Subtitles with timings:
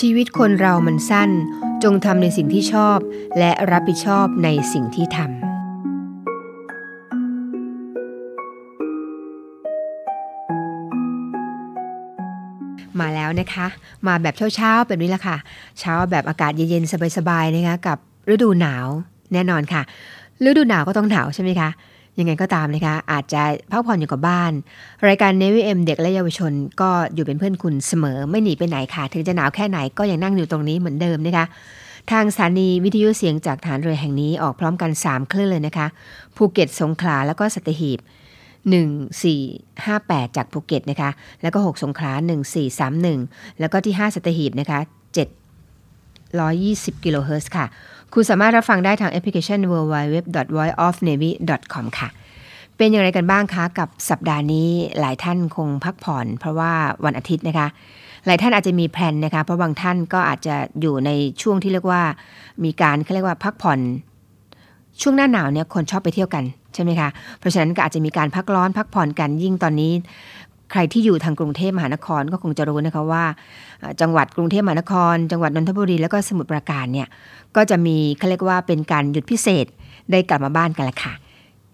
[0.00, 1.30] ชีวิตคนเรามันสั้น
[1.84, 2.98] จงทำในสิ่งที่ชอบ
[3.38, 5.28] และรับผิดชอบในสิ่งที่ทำ
[13.00, 13.66] มาแล้วนะคะ
[14.06, 15.36] มาแบบเช้าๆแบบนี้แหละค่ะ
[15.80, 17.98] เช้าแบบอากาศเย็นๆสบายๆนะคะกับ
[18.32, 18.86] ฤดูหนาว
[19.32, 19.82] แน่นอนค่ะ
[20.46, 21.68] ฤดูหนาวก็ต้องหนาวใช่ไหมคะ
[22.20, 24.52] ยังไงก็ตามนะคะ อาจจะพักผ่อนอยู่กับบ้าน
[25.08, 31.46] รายการ Navy AM เด็กและเยาวชน ก็อยู่เป็นเพื่อนคุณเสมอไม่หนีไปไหนค่ะ ถึงจะหนาวแค่ไหนก็ยังนั่งอยู่ตรงนี้เหมือนเดิมนะคะ
[32.10, 35.86] ทางสถานีวิทยุเสียงจากฐานเรือแห่งนี้ออกพร้อมกัน 3 คลื่นเลยนะคะ
[36.36, 37.98] ภูเก็ตสงขลาแล้วก็สัตหีบ
[39.56, 41.10] 1458 จากภูเก็ตนะคะ
[41.42, 42.12] แล้วก็ 6 สงขลา
[42.86, 44.80] 1431 แล้วก็ที่ 5 สัตหีบนะคะ
[46.96, 47.66] 720 กิโลเฮิรตซ์ค่ะ
[48.14, 52.08] คุณสามารถรับฟังได้ทางแอปพลิเคชัน www.voiceofnavy.com ค่ะ
[52.76, 54.68] เป็นอย่างไรกันบ้างคะ กับสัปดาห์นี้
[55.00, 56.72] หลายท่านคงพักผ่อน เพราะว่า
[57.04, 57.68] วันอาทิตย์นะคะ
[58.26, 61.10] หลายท่านอาจจะมีแพลนนะคะ เพราะบางท่านก็อาจจะอยู่ใน
[61.42, 62.02] ช่วงที่เรียกว่า
[62.64, 63.78] มีการเขาเรียกว่าพักผ่อน
[65.00, 66.44] ช่วงหน้าหนาวเนี่ยคนชอบไปเที่ยวกัน
[66.74, 69.92] ใช่ไหมคะ เพราะฉะนั้นก็อาจจะมีการพักร้อนพักผ่อนกันยิ่งตอนนี้
[70.70, 73.24] ใครที่อยู่ทางกรุงเทพมหานครก็คงจะรู้นะคะว่า
[74.00, 77.08] จังหวัดกรุงเทพมหานคร จังหวัดนนทบุรีแล้วก็สมุทรปราการเนี่ย
[77.56, 79.66] ก็จะมีเขาเรียกว่าเป็นการหยุดพิเศษ
[80.10, 81.12] ได้กลับมาบ้านกันละค่ะ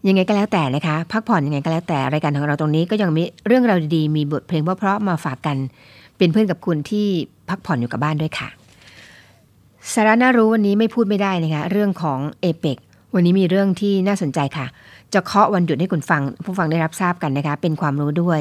[0.09, 5.57] ยังไงก็แล้วแต่นะคะพักผ่อนยังไงก็แล้วแต่รายการของเราตรงนี้ก็ยังมีเรื่องราวดีๆมีบทเพลงเพราะๆมาฝากกัน
[6.19, 7.07] เป็นเพื่อนกับคุณที่
[7.49, 8.49] พักผ่อนอยู่กับบ้านด้วยค่ะ
[9.93, 12.79] สาระน่ารู้วันนี้ไม่พูดไม่ได้นะคะเรื่องของเอเปก
[13.15, 14.67] วันนี้มีเรื่องที่น่าสนใจค่ะ
[15.15, 18.41] จะเคาะวันหยุดให้คุณฟัง ผู้ฟังได้รับทราบกันนะคะ เป็นความรู้ด้วย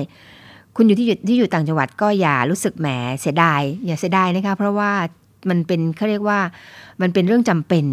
[0.76, 2.88] คุณอยู่ที่อยู่ที่อยู่ต่างจังหวัดก็อย่ารู้สึกแหม
[3.20, 4.92] เสียดาย อย่าเสียดายนะคะเพราะว่า
[5.50, 6.40] มันเป็นเขาเรียกว่า
[7.02, 7.86] มันเป็นเรื่องจำเป็น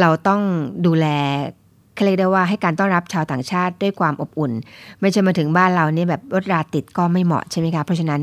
[0.00, 0.42] เราต้อง
[0.86, 1.06] ดูแล
[1.94, 4.52] เขาเรียกได้ว่าให้การต้อนรับชาวต่างชาติด้วยความอบอุ่น
[5.00, 8.20] ไม่ใช่มาถึงบ้านเราเนี่ยแบบรถราติดก็ไม่เหมาะใช่ไหมคะเพราะฉะนั้น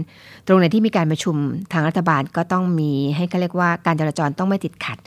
[0.47, 1.35] ตรงไหนที่มีการประชุม
[1.73, 4.97] ทางรัฐบาลก็ต้องมีให้เขาเรียกว่าการจราจรต้องไม่ติดขัด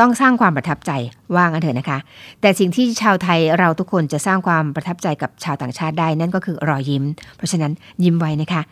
[0.00, 0.92] ต้องสร้างความประทับใจ
[1.34, 1.98] ว่างันเถอะนะคะ
[2.40, 7.04] แต่สิ่งที่ชาวไทยเราทุกคนจะสร้างความประทับใจกับชาวต่างชาติได้นั่นก็คือรอยยิ้ม
[7.36, 7.72] เพราะฉะนั้น
[8.04, 8.62] ยิ้มไว้นะคะ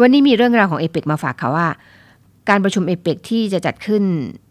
[0.00, 1.66] วันนี้มีเรื่องราวของเอเปกมาฝากค่ะว่า
[2.48, 4.02] การประชุมเอเปกที่จะจัดขึ้น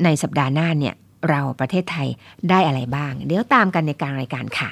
[0.03, 0.96] ในสัปดาห์หน้าเนี่ย
[1.30, 2.08] เราประเทศไทย
[2.50, 4.69] ได้อะไรบ้าง เดี๋ยวตามกันในกลางรายการค่ะ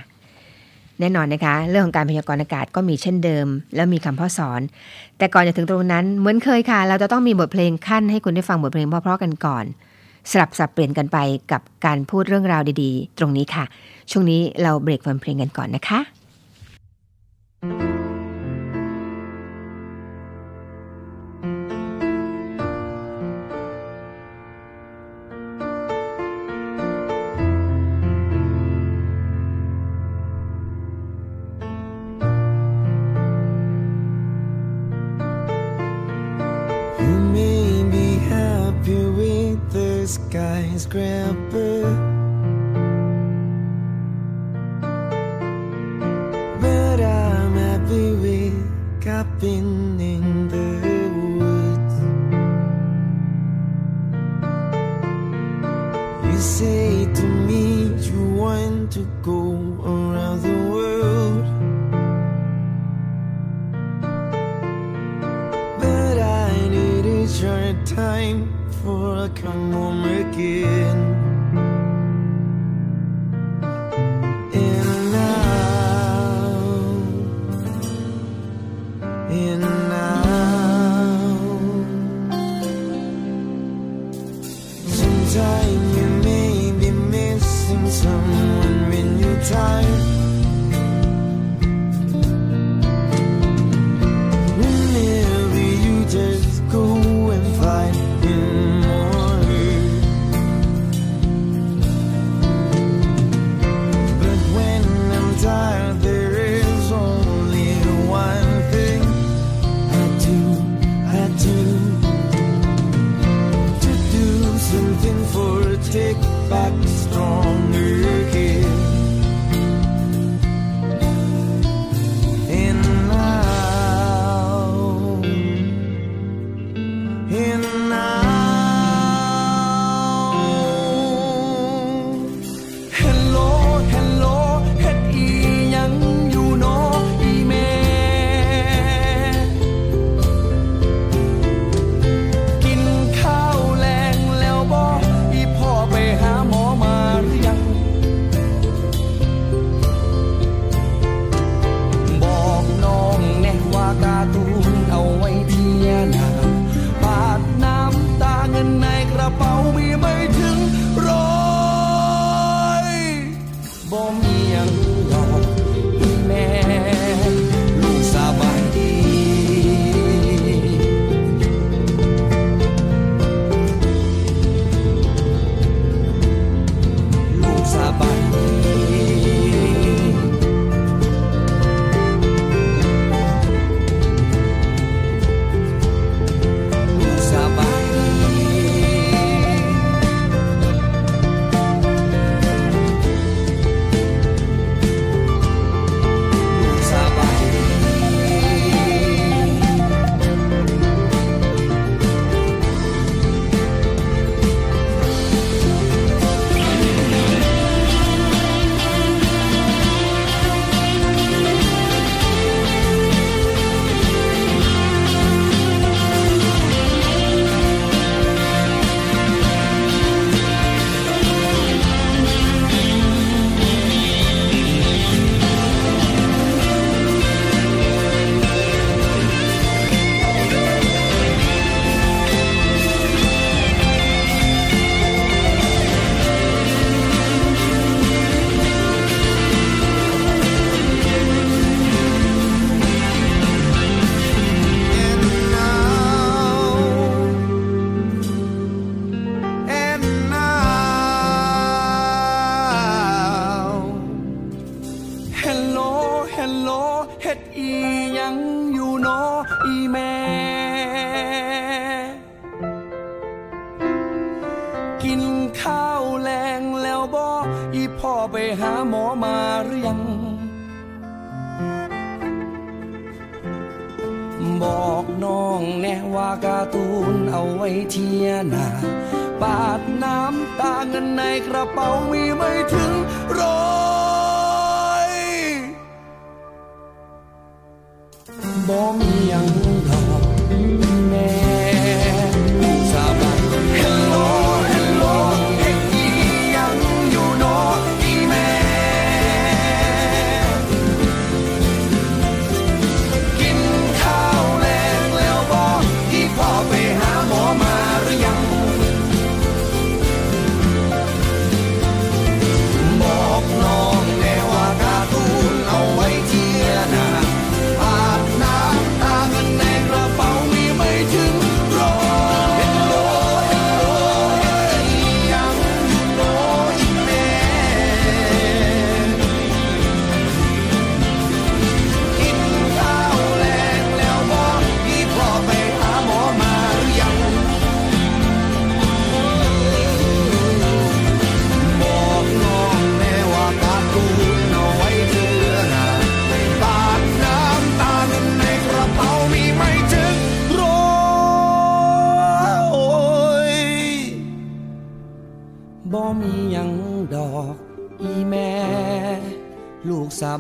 [1.00, 4.62] แน่นอนนะคะ เรื่องของการพยากรณ์อากาศก็มีเช่นเดิม แล้วมีคำพ่อสอน
[5.18, 9.66] แต่ก่อนจะถึงตรงนั้นเหมือนเคยค่ะ เราจะต้องมีบทเพลงขั้นให้คุณได้ฟังบทเพลงเพราะๆกันก่อน
[10.30, 11.18] สลับสับเปลี่ยนกันไป
[11.52, 13.66] กับการพูดเรื่องราวดีๆ ตรงนี้ค่ะ
[14.12, 16.00] ช่วงนี้เราเบรกฟังเพลงกันก่อนนะคะ
[17.64, 18.01] You
[40.12, 41.84] skyscraper.
[46.62, 49.71] But I'm happy with camping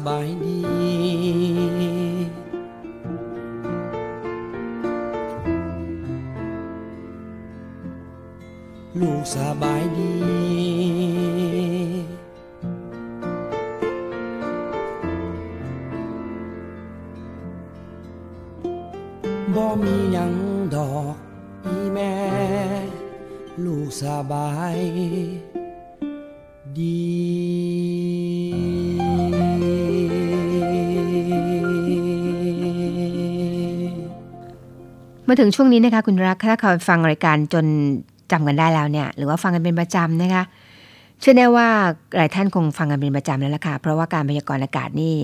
[0.05, 0.40] ပိုင်း
[35.33, 37.65] มาถึงช่วงนี้นะคะคุณรักถ้าเขาฟังรายการจน
[38.31, 40.43] จำกันได้แล้วเนี่ย หรือว่าฟังกันเป็นประจำนะคะ
[41.21, 41.67] เชื่อแน่ว่า
[42.17, 45.15] หลายท่านคงฟังกันเป็นประจำแล้วล่ะค่ะ เพราะว่าการพยากรณ์อากาศนี่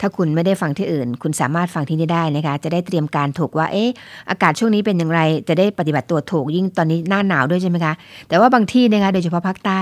[0.00, 3.88] ถ้าคุณไม่ได้ฟังที่อื่น คุณสามารถฟังที่นี่ได้นะคะ จะได้เตรียมการถูกว่า เอ๊ะ
[4.30, 7.92] อากาศช่วงนี้เป็นอย่างไร จะได้ปฏิบัติตัวถูกยิ่งตอนนี้หน้าหนาวด้วยใช่ไหมคะ
[8.28, 9.80] แต่ว่าบางที่นะคะ โดยเฉพาะภาคใต้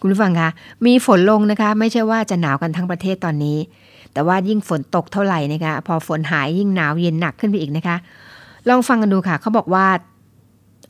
[0.00, 0.48] คุณผู้ฟังคะ
[0.86, 3.58] มีฝนลงนะคะ ไม่ใช่ว่าจะหนาวกันทั้งประเทศตอนนี้
[4.12, 7.96] แต่ว่ายิ่งฝนตกเท่าไหร่นะคะ พอฝนหายยิ่งหนาวเย็นหนักขึ้นไปอีกนะคะ
[8.68, 9.86] ลองฟังกันดูค่ะ เขาบอกว่า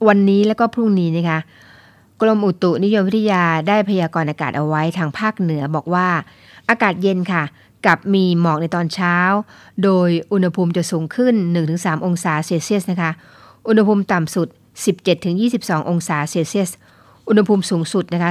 [0.08, 1.38] วันนี้แล้วก็พรุ่งนี้นะคะ
[2.20, 6.08] กรมอุตุนิยมวิทยาได้พยากรณ์อากาศเอาไว้ทางภาคเหนือบอกว่า
[6.68, 7.42] อากาศเย็นค่ะ
[7.86, 9.16] กับมีหมอกในตอนเช้า
[9.84, 11.34] โดยอุณหภูมิจะสูงขึ้น
[11.70, 13.10] 1-3 องศาเซลเซียสนะคะ
[13.68, 14.48] อุณหภูมิต่ำสุด
[15.18, 16.70] 17-22 องศาเซลเซียส
[17.28, 18.30] อุณหภูมิสูงสุดนะคะ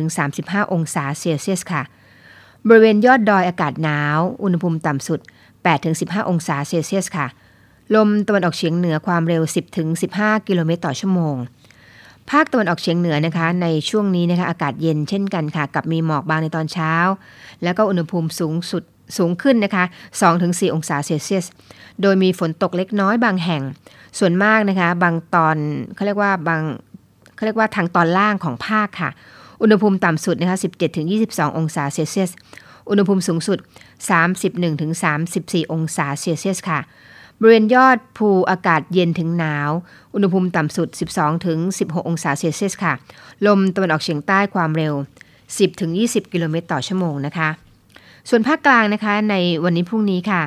[0.00, 1.82] 31-35 องศาเซลเซียสค่ะ
[2.68, 5.20] บริเวณยอดดอยอากาศหนาว อุณหภูมิต่ำสุด
[5.74, 7.26] 8-15 องศาเซลเซียสค่ะ
[7.94, 9.42] ลมตะวันออกเฉียงเหนือความเร็ว
[9.94, 11.36] 10-15 กิโลเมตรต่อชั่วโมง
[12.30, 16.94] ภาคตะวันออกเฉียงเหนือนะคะ ในช่วงนี้นะคะอากาศเย็นเช่นกันค่ะ กับมีหมอกบางในตอนเช้า
[17.62, 18.82] แล้วก็อุณหภูมิสูงสุด
[19.18, 19.84] สูงขึ้นนะคะ
[20.30, 21.46] 2-4 องศาเซลเซียส
[22.02, 23.62] โดยมีฝนตกเล็กน้อยบางแห่ง
[24.18, 25.56] ส่วนมากนะคะ บางตอน
[25.94, 26.62] เขาเรียกว่าบาง
[27.34, 29.10] เขาเรียกว่าทางตอนล่างของภาคค่ะ
[29.62, 30.58] อุณหภูมิต่ำสุดนะคะ
[31.08, 32.30] 17-22 องศาเซลเซียส
[32.90, 33.58] อุณหภูมิสูงสุด
[34.80, 36.80] 31-34 องศาเซลเซียสค่ะ
[37.44, 39.70] บริเวณยอดภูอากาศเย็นถึงหนาว
[40.14, 40.88] อุณหภูมิต่ำสุด
[41.48, 42.92] 12-16 องศาเซลเซียสค่ะ
[43.46, 44.94] ลมตะวันออกเฉียงใต้ความเร็ว
[45.62, 47.48] 10-20 กิโลเมตรต่อชั่วโมงนะคะ
[48.28, 49.34] ส่วนภาคกลางนะคะใน
[49.64, 50.42] วันนี้พรุ่งนี้ค่ะ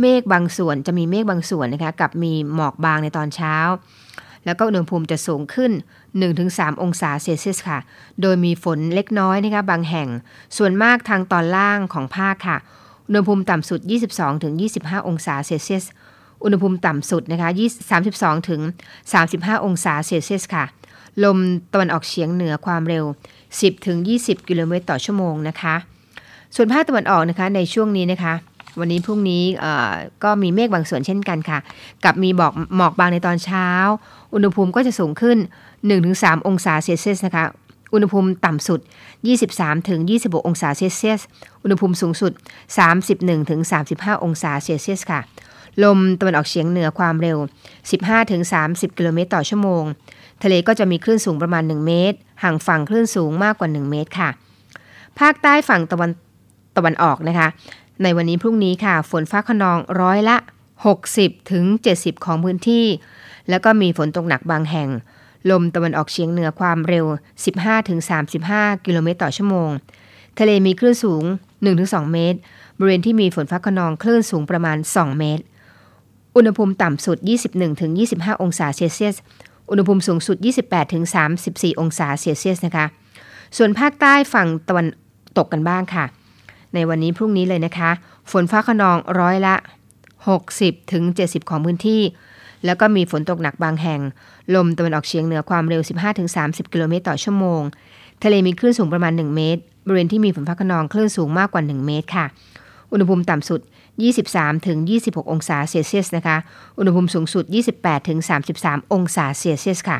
[0.00, 3.56] เมฆบางส่วนจะมีเมฆบางส่วนนะคะกับมีหมอกบางในตอนเช้า
[4.44, 5.72] แล้วก็อุณหภูมิจะสูงขึ้น
[6.26, 7.78] 1-3 องศาเซลเซียสค่ะ
[8.22, 10.08] โดยมีฝนเล็กน้อยนะคะบางแห่ง
[10.56, 12.58] ส่วนมากทางตอนล่างของภาคค่ะ
[13.10, 13.80] อุณหภูมิต่ำสุด
[14.44, 15.84] 22-25 องศาเซลเซียส
[16.44, 17.48] อุณหภูมิต่ำสุดนะคะ
[18.76, 20.64] 32-35 องศาเซลเซียสค่ะ
[21.24, 21.38] ลม
[21.72, 23.04] ตะวันออกเฉียงเหนือความเร็ว
[23.76, 25.74] 10-20 กิโลเมตรต่อชั่วโมงนะคะ
[26.54, 28.34] ส่วนภาคตะวันออกนะคะในช่วงนี้นะคะ
[28.80, 29.44] วันนี้พรุ่งนี้
[30.24, 31.58] ก็มีเมฆบางส่วนเช่นกันค่ะ
[32.04, 33.68] กับมีบอกหมอกบางในตอนเช้า
[34.34, 35.38] อุณหภูมิก็จะสูงขึ้น
[35.92, 37.44] 1-3 องศาเซลเซียสนะคะ
[37.92, 38.80] อุณหภูมิต่ำสุด
[39.64, 41.20] 23-26 องศาเซลเซียส
[41.62, 42.32] อุณหภูมิสูงสุด
[43.48, 45.20] 31-35 องศาเซลเซียสค่ะ
[45.84, 47.38] ลมตะวันออกเฉียงเหนือความเร็ว
[48.18, 49.84] 15-30 กิโลเมตรต่อชั่วโมง
[50.42, 54.28] ทะเลก็จะมีคลื่นสูงประมาณ 1 เมตร ห่างฝั่งคลื่นสูงมากกว่า 1 เมตรค่ะ
[55.18, 56.10] ภาคใต้ฝั่งตะวัน
[56.76, 57.48] ตะวันออกนะคะ
[58.02, 60.36] ในวันนี้พรุ่งนี้ค่ะ ฝนฟ้าขนองร้อยละ
[60.94, 62.86] 60ถึง70 ของพื้นที่
[63.50, 64.88] แล้วก็มีฝนตกหนักบางแห่ง
[65.50, 67.06] ลมตะวันออกเฉียงเหนือความเร็ว
[67.94, 69.70] 15-35 กิโลเมตรต่อชั่วโมง
[70.38, 71.24] ทะเลมีคลื่นสูง
[71.68, 72.38] 1-2 เมตร
[72.78, 75.44] บริเวณที่มีฝนฟ้าขนองคลื่นสูงประมาณ 2 เมตร
[76.36, 77.16] อุณหภูมิต่ำสุด
[77.80, 79.16] 21-25 องศาเซลเซียส
[79.70, 80.36] อุณหภูมิสูงสุด
[81.08, 82.86] 28-34 องศาเซลเซียสนะคะ
[83.56, 84.86] ส่วนภาคใต้ฝั่งตะวัน
[85.38, 86.04] ตกกันบ้างค่ะ
[86.74, 87.90] ในวันนี้พรุ่งนี้เลยนะคะ
[88.30, 89.54] ฝนฟ้าขนองร้อยละ
[90.52, 92.02] 60-70 ของพื้นที่
[92.64, 94.00] แล้วก็มีฝนตกหนักบางแห่ง
[94.54, 95.82] ลมตะวันออกเฉียงเหนือความเร็ว
[96.26, 97.62] 15-30 กิโลเมตรต่อชั่วโมง
[98.22, 102.26] ทะเลมีคลื่นสูงประมาณ 1 เมตร บริเวณที่มีฝนฟ้าขนองคลื่นสูงมากกว่า 1 เมตรค่ะ
[102.92, 103.60] อุณหภูมิต่ำสุด
[104.46, 106.36] 23-26 องศาเซลเซียสนะคะ
[106.78, 107.44] อุณหภูมิสูงสุด
[108.18, 109.98] 28-33 องศาเซลเซียสค่ะ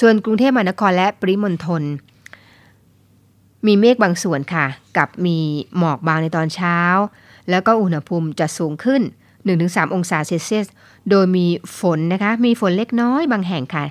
[0.00, 1.82] ส่วนกรุงเทพมหานครและปริมณฑล
[3.66, 4.66] มีเมฆบางส่วนค่ะ
[4.96, 5.38] กับมี
[5.78, 6.78] หมอกบางในตอนเช้า
[7.50, 9.02] แล้วก็อุณหภูมิจะสูงขึ้น
[9.46, 10.66] 1-3 องศาเซลเซียส
[11.10, 11.46] โดยมี
[11.80, 13.84] ฝนนะคะ มีฝนเล็กน้อยบางแห่งค่ะ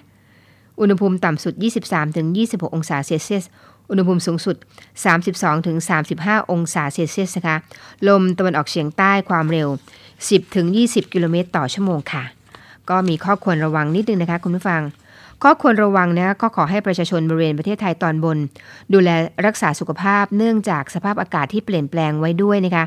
[0.80, 1.54] อุณหภูมิต่ำสุด
[2.16, 3.44] 23-26 องศาเซลเซียส
[3.90, 4.56] อุณหภูมิสูงสุด
[5.74, 7.58] 32-35 องศาเซลเซียสนะคะ
[8.08, 9.68] ลมตะวันออกเฉียงใต้ความเร็ว
[10.42, 12.24] 10-20 กิโลเมตรต่อชั่วโมงค่ะ
[12.90, 14.82] ก็มีข้อควรระวังนิดนึงนะคะคุณผู้ฟัง
[15.44, 18.38] ข้อควรระวังนะก็ขอให้ประชาชนบริเวณประเทศไทยตอนบน
[18.94, 19.10] ดูแล
[19.46, 22.84] รักษาสุขภาพเนื่องจากสภาพอากาศที่เปลี่ยนแปลงไว้ด้วยนะคะ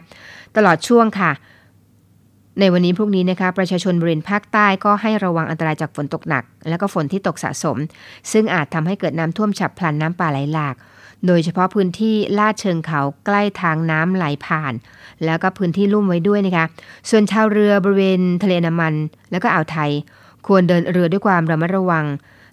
[0.56, 1.30] ตลอดช่วงค่ะ
[2.60, 7.76] ในวันนี้พรุ่งนี้นะคะประชาชนบริเวณภาคใต้ก็ให้ระวังอันตรายจากฝนตกหนัก และก็ฝนที่ตกสะสม
[8.32, 10.76] ซึ่งอาจทำให้เกิดน้ำท่วมฉับพลันน้ำป่าไหลหลาก
[11.26, 14.72] โดยเฉพาะพื้นที่ลาดเชิงเขาใกล้ทางน้ำไหลผ่าน
[15.24, 16.66] แล้วก็พื้นที่ลุ่มไว้ด้วยนะคะ
[17.10, 18.94] ส่วนชาวเรือบริเวณทะเลน้ำมัน
[19.30, 19.90] แล้วก็อ่าวไทย
[20.46, 22.04] ควรเดินเรือด้วยความระมัดระวัง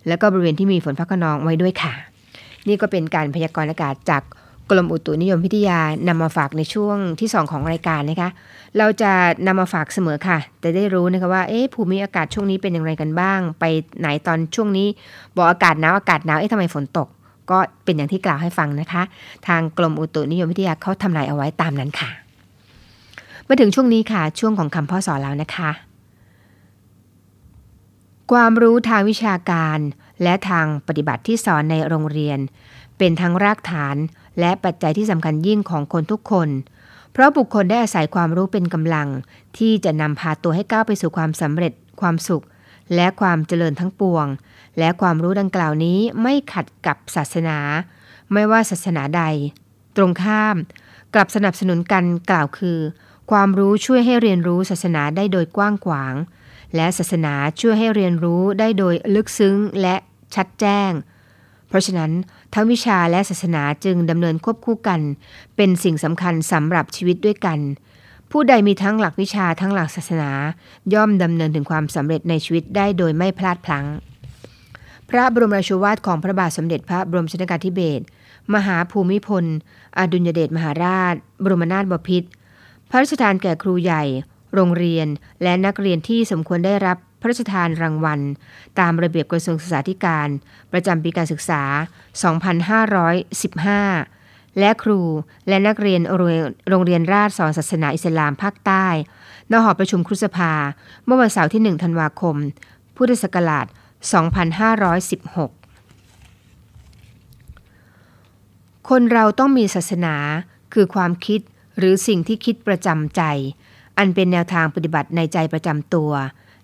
[0.08, 1.94] แล้วก็บริเวณที่มีฝนฟ้าขนองไว้ด้วยค่ะ
[2.68, 4.24] นี่ก็เป็นการพยากรณ์อากาศจาก
[4.78, 8.30] รมอุตุนิยมวิทยานำมาฝากในช่วงที่ 2 ของรายการนะคะ
[8.78, 9.12] เราจะ
[9.48, 13.64] นำมาฝากเสมอค่ะแต่ได้รู้นะคะว่า เอ๊ะ ภูมิอากาศช่วงนี้เป็นอย่างไรกันบ้าง ไป
[14.00, 14.88] ไหนตอนช่วงนี้
[15.36, 17.08] บอกอากาศหนาวอากาศหนาว เอ๊ะทำไมฝนตก
[17.52, 19.04] ก็เป็นอย่างที่กล่าวให้ฟังนะคะ
[19.48, 22.10] ทางกรมอุตุนิยมวิทยาเขาทำนายเอาไว้ตามนั้นค่ะ
[23.48, 25.72] มาถึงช่วงนี้ค่ะ ช่วงของคำพ่อสอนแล้วนะคะ
[28.32, 29.80] ความรู้ทางวิชาการ
[30.24, 32.40] และทางปฏิบัติที่สอนในโรงเรียน
[32.98, 33.96] เป็นทั้งรากฐาน
[34.40, 36.50] และปัจจัยที่สำคัญยิ่งของคนทุกคน
[37.12, 39.08] เพราะบุคคลได้อาศัยความรู้เป็นกำลัง
[39.58, 42.44] ที่จะนำพาตัวให้ก้าวไปสู่ความสำเร็จ ความสุข
[42.96, 44.26] และความเจริญทั้งปวง
[44.80, 47.58] และความรู้ดังกล่าวนี้ไม่ขัดกับศาสนา
[48.34, 49.24] ไม่ว่าศาสนาใด
[49.96, 50.56] ตรงข้าม
[51.14, 52.80] กลับสนับสนุนกันกล่าวคือ
[53.32, 56.14] ความรู้ช่วยให้เรียนรู้ศาสนาได้โดยกว้างขวาง
[56.76, 59.96] และศาสนาช่วยให้เรียนรู้ได้โดยลึกซึ้งและ
[60.36, 60.92] ชัดแจ้ง
[61.74, 62.12] เพราะฉะนั้น
[62.54, 65.02] ทั้งวิชาและศาสนาจึงดำเนินควบคู่กัน
[65.56, 67.60] เป็นสิ่งสำคัญสำหรับชีวิตด้วยกัน
[68.32, 70.32] ผู้ใดมีทั้งหลักวิชาทั้งหลักศาสนา
[70.94, 73.86] ย่อมดำเนินถึงความสำเร็จในชีวิตได้โดยไม่พลาดพลั้ง
[75.10, 78.04] พระบรมราชวาทของพระบาทสมเด็จพระบรมชนกาธิเบศร
[78.56, 79.46] มหาภูมิพล
[79.98, 82.30] อดุลยเดชมหาราช บรมนาถบพิตร
[82.90, 84.04] พระราชทานแก่ครูใหญ่
[84.56, 85.08] โรงเรียน
[85.44, 88.20] และนักเรียนที่สมควรได้รับ พระราชทานรางวัล
[88.80, 90.30] ตามระเบียบกระทรวงศึกษาธิการ
[90.72, 91.62] ประจำปีการศึกษา
[93.32, 95.02] 2515 และครู
[95.48, 96.02] และนักเรียน
[96.70, 98.86] โรงเรียนราชสอนศาสนาอิสลามภาคใต้
[99.52, 100.54] ณหอประชุมครุสภา
[101.06, 102.36] เมื่อวันเสาร์ที่ 1 ธันวาคม
[102.96, 103.70] พุทธศักราช 2516
[108.90, 110.16] คนเราต้องมีศาสนา
[110.74, 111.40] คือความคิด
[111.78, 113.22] หรือสิ่งที่คิดประจำใจ
[113.98, 116.12] อันเป็นแนวทางปฏิบัติในใจประจำตัว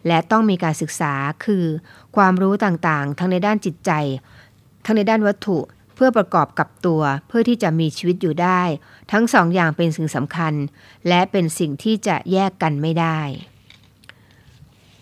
[0.08, 1.14] และต้องมีการศึกษา
[1.46, 1.66] คือ
[2.16, 3.92] ความรู้ต่างๆ ทั้งในด้านจิตใจ
[4.86, 5.60] ทั้งในด้านวัตถุ
[5.96, 8.62] เพื่อประกอบกับตัวเพื่อที่จะมีชีวิตอยู่ได้
[9.12, 10.54] ทั้งสองอย่างเป็นสิ่งสำคัญ
[11.08, 13.20] และเป็นสิ่งที่จะแยกกันไม่ได้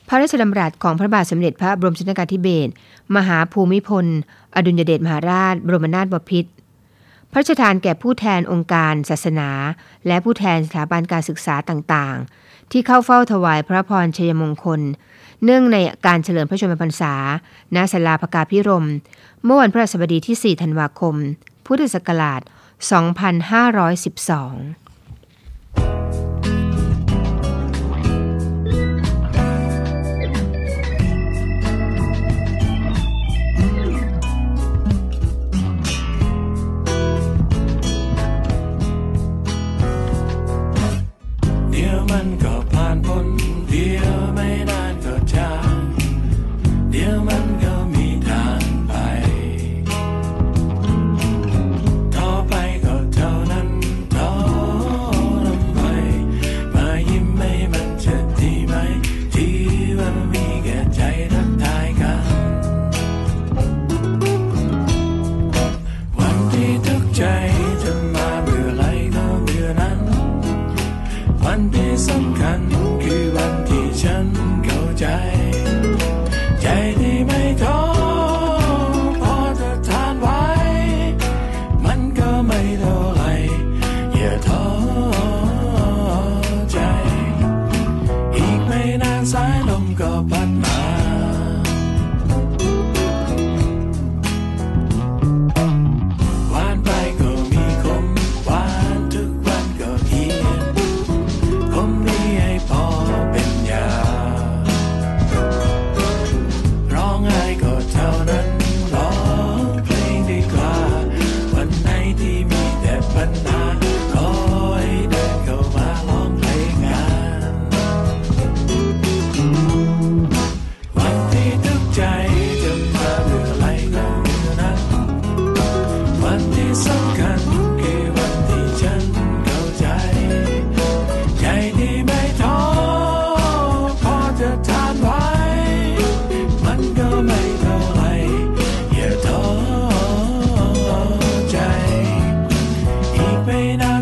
[0.08, 2.72] พระราชดำรัสของพระบาทสมเด็จพระบรมชนกาธิเบศร
[3.16, 4.06] มหาภูมิพล
[4.56, 6.52] อดุลยเดชมหาราช บรมนาถบพิตร
[7.32, 9.50] พระราชทานแก่ผู้แทนองค์การศาสนา
[10.08, 14.82] และผู้แทนสถาบันการศึกษาต่างๆ ที่เข้าเฝ้าถวายพระพรชัยมงคล
[15.44, 17.14] เนื่องในการเฉลิมพระชนมพรรษา
[17.76, 18.88] ณ ศาลาพกาพิรม
[19.44, 21.16] เมื่อวันพฤหัสบดีที่ 4 ธันวาคม
[21.66, 22.50] พุทธศักราช 2512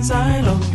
[0.06, 0.75] sign.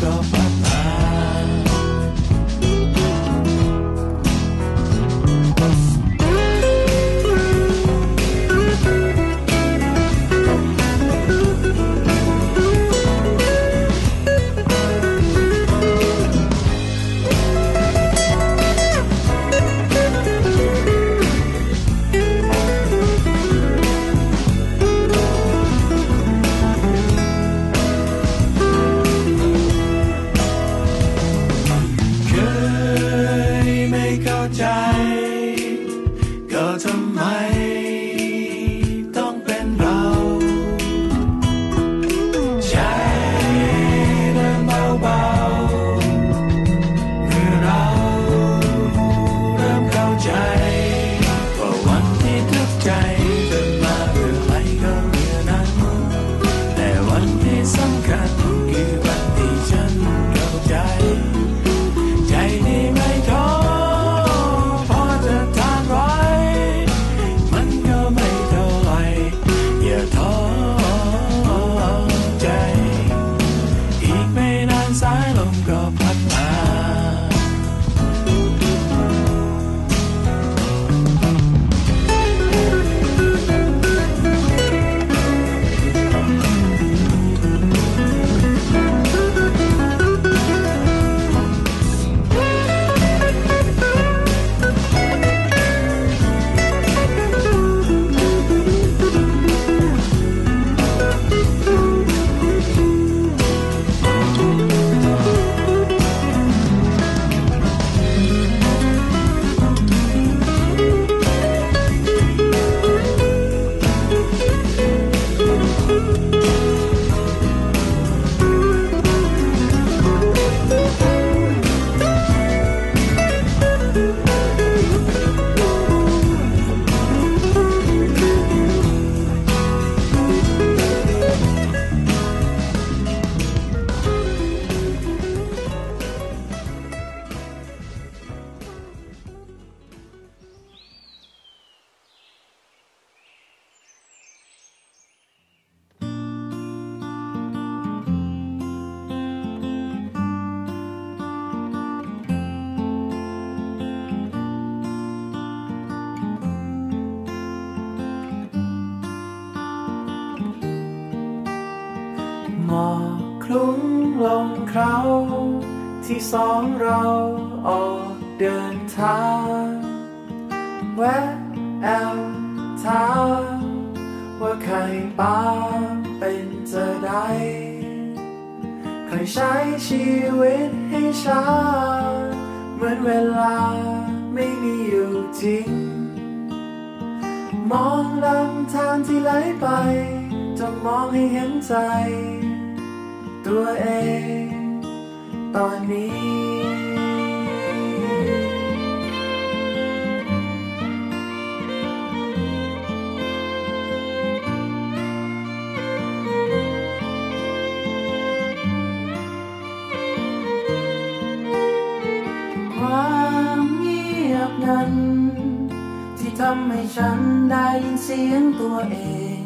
[216.61, 217.19] ำให้ฉัน
[217.51, 218.97] ได้ยินเสียงตัวเอ
[219.41, 219.43] ง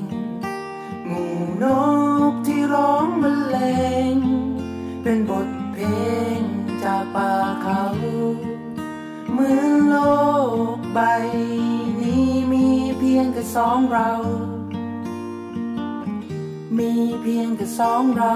[1.07, 1.65] หมู่น
[2.31, 3.57] กที่ร้องบรรเล
[4.13, 4.17] ง
[5.03, 5.85] เป็นบทเพล
[6.39, 6.41] ง
[6.83, 7.83] จากป่าเขา
[9.31, 9.97] เหมือนโล
[10.77, 10.99] กใบ
[12.01, 12.67] นี้มี
[12.99, 14.11] เพียงแค่สองเรา
[16.79, 18.35] มีเพียงแค่สองเรา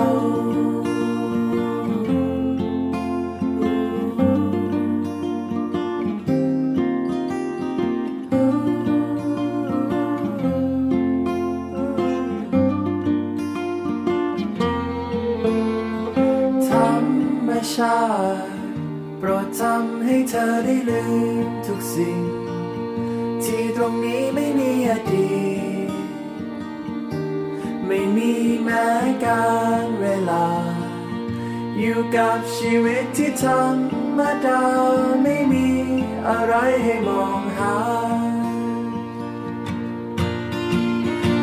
[17.78, 18.00] ชา
[19.18, 21.04] โปรดทำให้เธอได้ลื
[21.44, 22.20] มทุกสิ่ง
[23.44, 25.38] ที่ตรงนี้ไม่มีอดี
[25.88, 25.90] ต
[27.86, 28.86] ไม่มีแม้
[29.24, 29.48] กา
[29.84, 30.48] รเวลา
[31.78, 33.76] อยู่กับชีวิตที่ธรร
[34.18, 34.62] มดา
[35.22, 35.68] ไม่มี
[36.28, 37.76] อะไรให้มองหา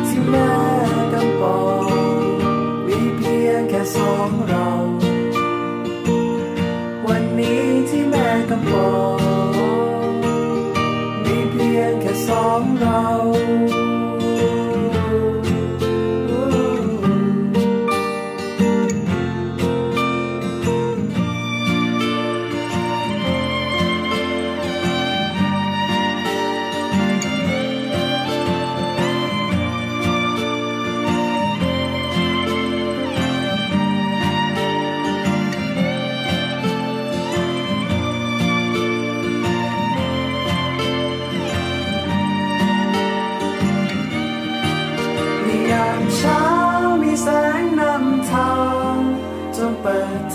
[0.06, 0.52] ที่แม่
[1.12, 2.20] กำปอง
[2.86, 4.66] มีเพียงแค่สองเรา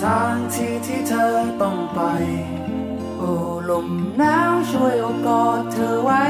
[0.04, 2.02] ทางที่ที่เธอต้องไป
[3.18, 3.32] โอ้
[3.70, 3.88] ลม
[4.18, 6.24] หนาวช่วยโอบกอดเธอไว้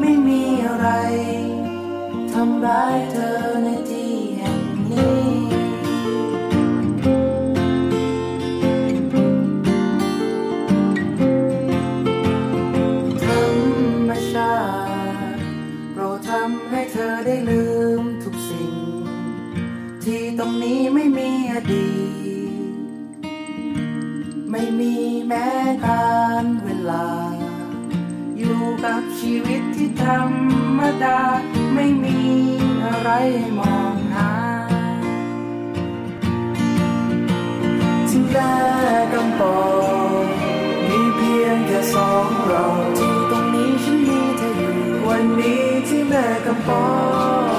[0.00, 0.88] ไม่มีอะไร
[2.32, 3.99] ทำร้ายเธอในที่
[25.32, 25.52] แม้
[25.86, 26.14] กา
[26.44, 27.08] รเวลา
[28.38, 30.22] อยู่กับชีวิตที่ธรร
[30.78, 31.20] มดา
[31.74, 32.18] ไม่มี
[32.84, 33.10] อะไร
[33.58, 34.30] มองหา
[38.08, 38.54] ที่แม่
[39.12, 39.60] กำปอ
[40.20, 40.24] ง
[40.88, 42.64] มีเพียงแค่สองเรา
[42.98, 44.76] ที่ตรงนี้ฉันมีเธออยู่
[45.08, 46.86] วันนี้ที่แม่กำปอ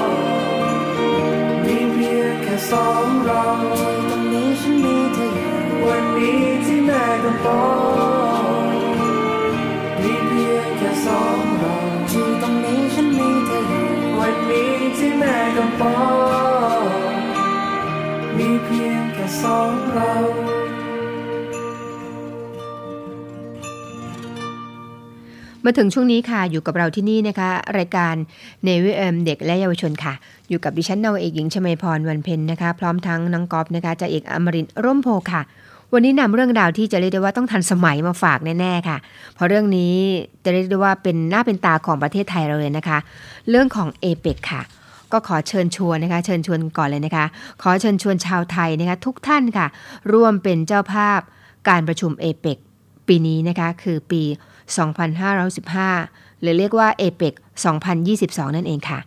[0.06, 0.10] ง
[1.64, 3.44] มีเพียงแค่สองเรา
[3.78, 5.56] ที่ตรงนี้ฉันมีเธออยู่
[5.86, 6.51] วันนี้
[7.24, 7.64] กำปอ
[8.40, 8.72] ง
[10.02, 11.74] มีเพียงแค่สองเรา
[12.10, 13.86] ที่ตรงนี้ฉันมีเธออยู่
[14.20, 15.96] วันนี้ที่แม่กำปอ
[17.12, 17.14] ง
[18.38, 20.14] มีเพียงแค่สองเรา
[25.64, 28.14] มาถึงช่วงนี้ค่ะอยู่กับเราที่นี่นะคะ รายการ
[28.64, 30.14] เนวิเอมเด็กและเยาวชนค่ะ
[30.48, 35.42] อยู่กับดิฉันนาวเอกหญิงชมาพรวันเพ็ญนะคะ พร้อมทั้งน้องกอฟนะคะจ่าเอกอมรินร่มโพค่ะ
[35.94, 38.98] วันนี้นำเรื่องราวที่จะเรียกได้ว่าต้องทันสมัยมาฝากแน่ๆค่ะ
[39.34, 39.94] เพราะเรื่องนี้
[40.44, 42.98] จะเรียกได้ว่าเป็นหน้าเป็นตาของประเทศไทยเราเลยนะคะ
[43.50, 44.62] เรื่องของเอเปกค่ะ
[45.12, 47.24] ก็ขอเชิญชวนนะคะ เชิญชวนก่อนเลยนะคะ
[47.62, 49.66] ขอเชิญชวนชาวไทยนะคะทุกท่านค่ะ
[50.12, 51.20] ร่วมเป็นเจ้าภาพ
[51.68, 52.58] การประชุมเอเปก
[53.08, 54.22] ปีนี้นะคะคือปี
[55.52, 57.34] 2515 หรือเรียกว่า APEC
[57.94, 58.98] 2022 นั่นเองค่ะ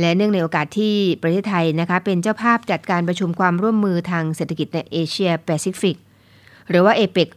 [0.00, 5.96] และเนื่องในโอกาสที่ประเทศไทยนะคะเป็นเจ้าภาพจัดการประชุมความร่วมมือทางเศรษฐกิจในเอเชียแปซิฟิก
[6.70, 7.28] หรือว่า APEC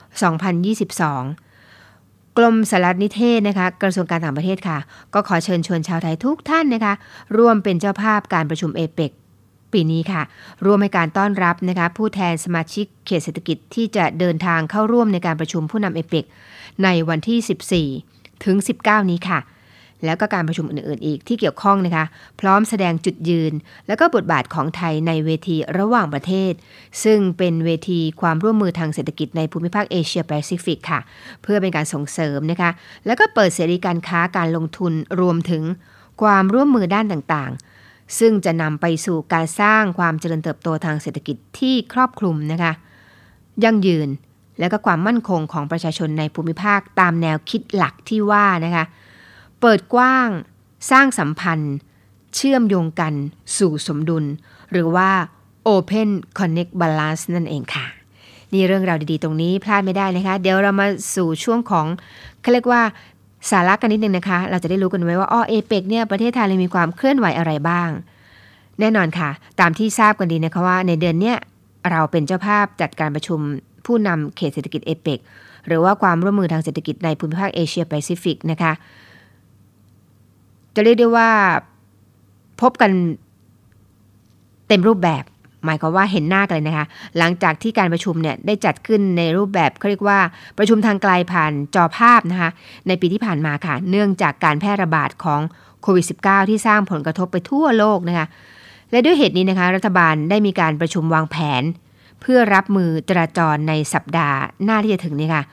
[1.49, 4.77] 2022 กรมสารนิเทศนะคะกระทรวงการต่างประเทศค่ะ
[5.13, 6.93] ก็ขอเชิญชวนชาวไทยทุกท่านนะคะ
[7.37, 9.11] ร่วมเป็นเจ้าภาพการประชุม APEC
[9.73, 10.21] ปีนี้ค่ะ
[10.65, 16.25] ร่วมให้การต้อนรับนะคะผู้แทนสมาชิกเขตเศรษฐกิจที่จะเดินทางเข้าร่วมในการประชุมผู้นำเอเปก
[16.83, 19.39] ในวันที่ 14 ถึง 19 นี้ค่ะ
[20.05, 22.05] แล้วก็การประชุมอื่นๆอีกที่เกี่ยวข้องนะคะ
[22.39, 23.53] พร้อมแสดงจุดยืน
[23.87, 26.53] และก็บทบาทของไทยในเวทีระหว่างประเทศ
[27.03, 30.99] ซึ่งเป็นเวทีความร่วมมือทางเศรษฐกิจในภูมิภาคเอเชียแปซิฟิกค่ะ
[31.41, 32.69] เพื่อเป็นการส่งเสริมนะคะ
[33.05, 35.63] แล้วก็เปิดเสรีการค้าการลงทุนรวมถึง
[36.21, 42.71] ความร่วมมือด้านต่างๆ ซึ่งจะนำไปสู่การสร้างความเจริญเติบโตทางเศรษฐกิจที่ครอบคลุมนะคะ
[43.63, 44.09] ยั่งยืน
[44.59, 48.85] และก็ความมั่นคงของประชาชนในภูมิภาคตามแนวคิดหลักที่ว่านะคะ
[49.61, 50.29] เปิดกว้าง
[50.91, 51.75] สร้างสัมพันธ์
[52.35, 53.13] เชื่อมโยงกัน
[53.57, 54.25] สู่สมดุล
[54.71, 55.09] หรือว่า
[55.73, 57.85] Open Connect Balance นั่นเองค่ะ
[58.53, 61.85] นี่เรื่องราวดีๆ ตรงนี้พลาดไม่ได้นะคะ เดี๋ยวเรามาสู่ช่วงของ
[62.41, 62.81] เขาเรียกว่า
[63.51, 67.89] สาระกันนิดนึงนะคะ เราจะได้รู้กันไว้ว่าอ้อเอเปกเนี่ยประเทศไทยเลยมีความเคลื่อนไหวอะไรบ้าง
[68.79, 71.37] แน่นอนค่ะ ตามที่ทราบกันดีนะคะว่า ในเดือนเนี้ย
[71.91, 73.39] เราเป็นเจ้าภาพจัดการประชุม
[73.85, 75.19] ผู้นำเขตเศรษฐกิจเอเปก
[75.67, 78.71] หรือว่าความร่วมมือทางเศรษฐกิจในภูมิภาคเอเชียแปซิฟิกนะคะ
[80.75, 81.29] จะเรียกได้ว่า
[82.61, 82.91] พบกัน
[84.67, 85.23] เต็มรูปแบบ
[85.65, 86.85] หมายความว่าเห็นหน้ากันเลยนะคะ
[87.17, 90.19] หลังจากที่การประชุมเนี่ยได้จัดขึ้นในรูปแบบเขาเรียกว่า
[90.57, 92.49] ประชุมทางไกลผ่านจอภาพนะคะ
[92.87, 95.41] ในปีที่ผ่านมาค่ะ เนื่องจากการแพร่ระบาดของ
[95.81, 98.27] โควิด -19 ที่สร้างผลกระทบไปทั่วโลกนะคะ
[98.91, 101.63] และด้วยเหตุนี้นะคะ รัฐบาลได้มีการประชุมวางแผน
[102.21, 105.43] เพื่อรับมือจราจรในสัปดาห์หน้าที่จะถึงนี่ค่ะ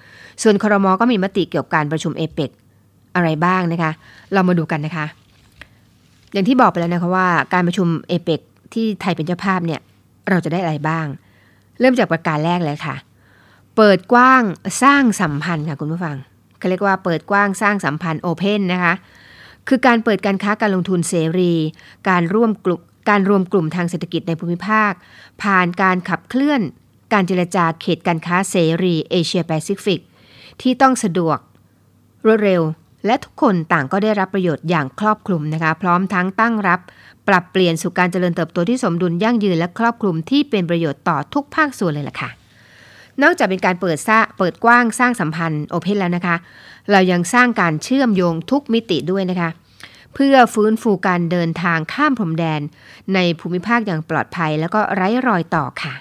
[0.42, 2.50] ส่วนครมก็มีมติเกี่ยวกับการประชุมเอเปก
[3.14, 3.92] อะไรบ้างนะคะ
[4.32, 5.06] เรามาดูกันนะคะ
[6.32, 8.40] อย่างที่บอกไปแล้วนะคะว่าการประชุมเอเปก
[8.74, 9.80] ที่ไทยเป็นเจ้าภาพเนี่ย
[10.28, 11.06] เราจะได้อะไรบ้าง
[11.80, 12.96] เริ่มจากประการแรกเลยค่ะ
[13.76, 14.42] เปิดกว้าง
[14.82, 16.16] สร้างสัมพันธ์ค่ะคุณผู้ฟัง
[16.58, 18.94] เขาเรียกว่าเปิดกว้างสร้างสัมพันธ์โอเพนนะคะ
[19.68, 21.54] คือการเปิดการค้าการลงทุนเสรี
[22.08, 24.92] การร่วมกลุ่มการรวมกลุ่มทางเศรษฐกิจในภูมิภาค
[25.42, 26.60] ผ่านการขับเคลื่อน
[27.12, 30.00] การเจรจาเขตการค้าเสรีเอเชียแปซิฟิก
[30.62, 31.38] ที่ต้องสะดวก
[32.26, 32.62] รวดเร็ว
[33.06, 36.80] และทุกคนต่างก็ได้รับประโยชน์อย่างครอบคลุมนะคะ พร้อมทั้งตั้งรับ
[37.28, 42.30] ปรับเปลี่ยนสู่การเจริญเติบโตที่สมดุลยั่งยืนและครอบคลุมที่เป็นประโยชน์ต่อทุกภาคส่วนเลยล่ะค่ะ
[43.22, 46.36] นอกจากเป็นการเปิดซะเปิดกว้างสร้างสัมพันธ์โอเพนแล้วนะคะ
[46.90, 49.50] เรายังสร้างการเชื่อมโยงทุกมิติด้วยนะคะ
[50.14, 52.60] เพื่อฟื้นฟูการเดินทางข้ามพรมแดน
[53.14, 55.94] ในภูมิภาคอย่างปลอดภัย แล้วก็ไร้รอยต่อค่ะ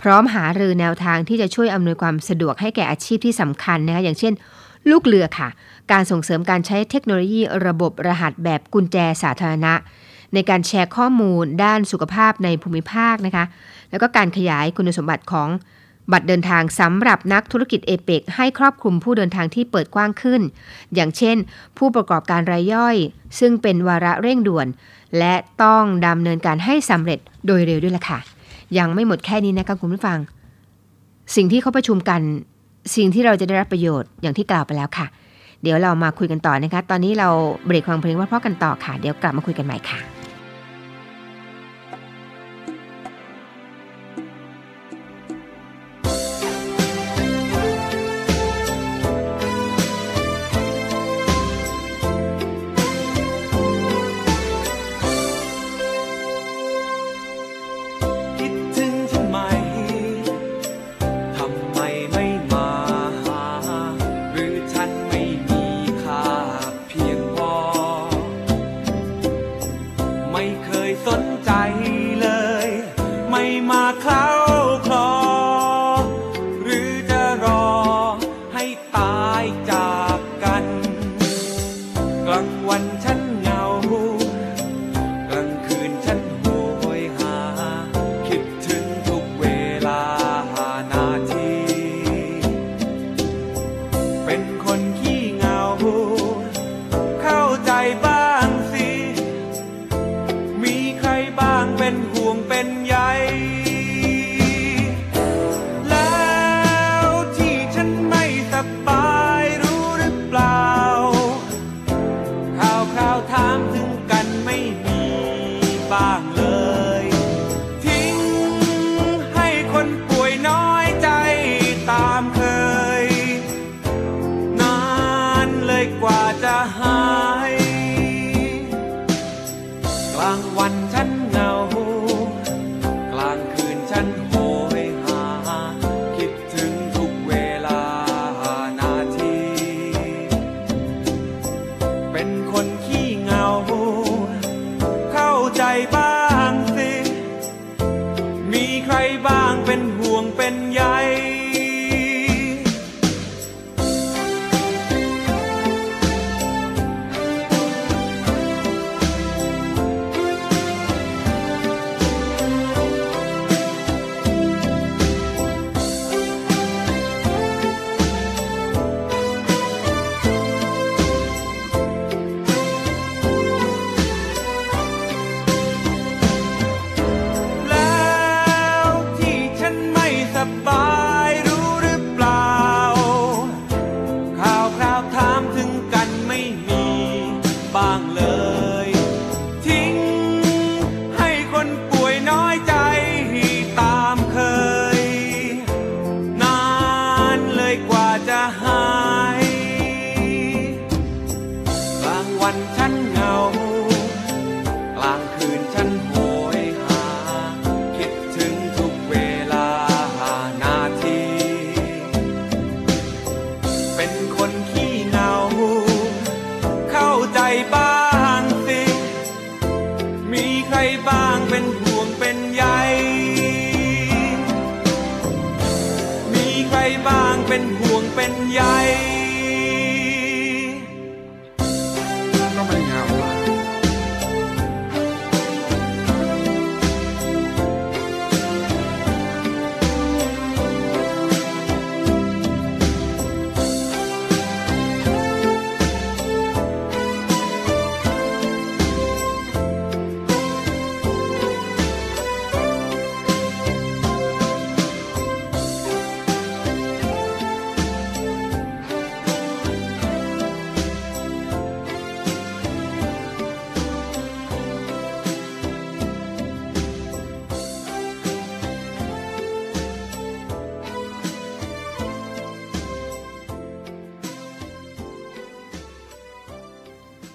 [0.00, 4.32] พร้อมหารือแนวทางที่จะช่วยอำนวยความสะดวกให้แก่อาชีพที่สำคัญนะคะอย่างเช่น
[4.90, 5.48] ลูกเรือค่ะ
[5.92, 9.74] การส่งเสริมการใช้เทคโนโลยีระบบรหัสแบบกุญแจสาธารณะ
[10.34, 13.44] ในการแชร์ข้อมูลด้านสุขภาพในภูมิภาคนะคะ
[13.90, 15.48] แล้วก็การขยายคุณสมบัติของ
[16.12, 20.40] บัตรเดินทางสำหรับนักธุรกิจเอเปกให้ครอบคลุมผู้เดินทางที่เปิดกว้างขึ้น
[20.94, 21.36] อย่างเช่น
[21.78, 22.96] ผู้ประกอบการรายย่อย
[23.38, 24.66] ซึ่งเป็นวาระเร่งด่วน
[25.18, 28.18] และต้องดำเนินการให้สำเร็จโดยเร็วด้วยล่ะค่ะ
[28.78, 30.18] ยังไม่หมดแค่นี้นะคะคุณผู้ฟัง
[31.36, 32.20] สิ่งที่เขาประชุมกัน
[32.96, 35.06] สิ่งที่เราจะได้รับประโยชน์อย่างที่กล่าวไปแล้วค่ะ
[35.66, 37.28] เดี๋ยวเรามาคุยกันต่อนะคะ ตอนนี้เรา
[37.66, 39.98] เบรกฟังเพลงว่าเพราะกันต่อค่ะ เดี๋ยวกลับมาคุยกันใหม่ค่ะ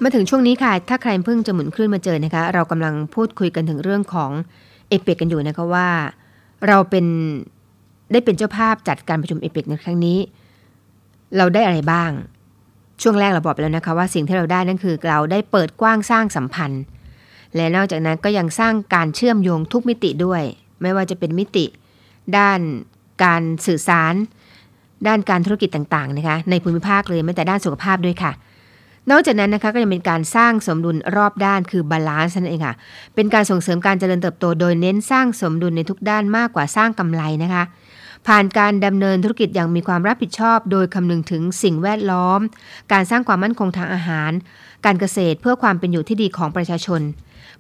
[0.03, 4.31] มาถึงช่วงนี้ค่ะ ถ้าใครเพิ่งจะหมุนคลื่นมาเจอนะคะ เรากำลังพูดคุยกันถึงเรื่องของ
[4.89, 5.89] เอเปกกันอยู่นะคะว่า
[6.67, 7.05] เราเป็น
[8.11, 10.17] ได้เป็นเจ้าภาพจัดการประชุมเอเปกในครั้งนี้
[11.37, 12.11] เราได้อะไรบ้าง
[13.01, 16.83] ช่วงแรกเราบอกไปแล้วนะคะว่าสิ่งที่เราได้นั่นคือเราได้เปิดกว้างสร้างสัมพันธ์
[17.55, 20.41] และนอกจากนั้นก็ยังสร้างการเชื่อมโยงทุกมิติด้วย
[20.81, 21.65] ไม่ว่าจะเป็นมิติ
[22.37, 22.59] ด้าน
[23.23, 24.13] การสื่อสาร
[25.07, 28.31] ด้านการธุรกิจต่างๆนะคะในภูมิภาคเลยแม้แต่ด้านสุขภาพด้วยค่ะ
[29.09, 32.75] นอกจากนั้นนะคะก็ยังเป็นการสร้างสมดุลรอบด้านคือ balance นั่นเองค่ะ
[33.15, 37.63] เป็นการส่งเสริมการเจริญเติบโตโดยเน้นสร้างสมดุลในทุกด้านมากกว่าสร้างกำไรนะคะ
[38.27, 42.39] ผ่านการดำเนินธุรกิจอย่างมีความรับผิดชอบ โดยคำนึงถึงสิ่งแวดล้อม
[42.91, 44.31] การสร้างความมั่นคงทางอาหาร
[44.85, 47.01] การเกษตรเพื่อความเป็นอยู่ที่ดีของประชาชน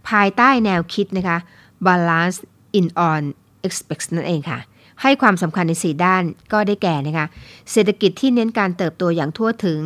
[0.09, 1.37] ภายใต้แนวคิดนะคะ
[1.85, 2.37] balance
[2.79, 3.21] in on
[3.67, 4.59] expect นั่นเองค่ะ
[5.01, 6.23] ให้ความสำคัญใน 4 ด้าน
[6.53, 7.25] ก็ได้แก่นะคะ
[7.71, 9.79] เศรษฐกิจที่เน้นการเติบโตอย่างทั่วถึง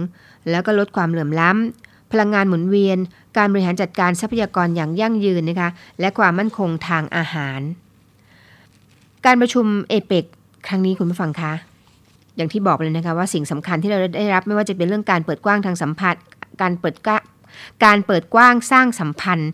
[0.49, 2.97] แล้วก็ลดความเหลื่อมล้ำพลังงานหมุนเวียน
[3.37, 7.59] การบริหารจัดการทรัพยากรอย่างยั่งยืนนะคะและความมั่นคงทางอาหาร
[9.25, 10.25] การประชุมเอเปก
[10.67, 11.53] ครั้งนี้คุณผู้ฟังคะ
[12.35, 16.15] อย่างที่บอกเลยนะคะว่าสิ่งสำคัญที่เราได้รับไม่ว่าจะเป็นเรื่องการเปิดกว้างทางสัมผัส
[16.61, 17.09] การเปิดก
[17.85, 19.51] การเปิดกว้างสร้างสัมพันธ์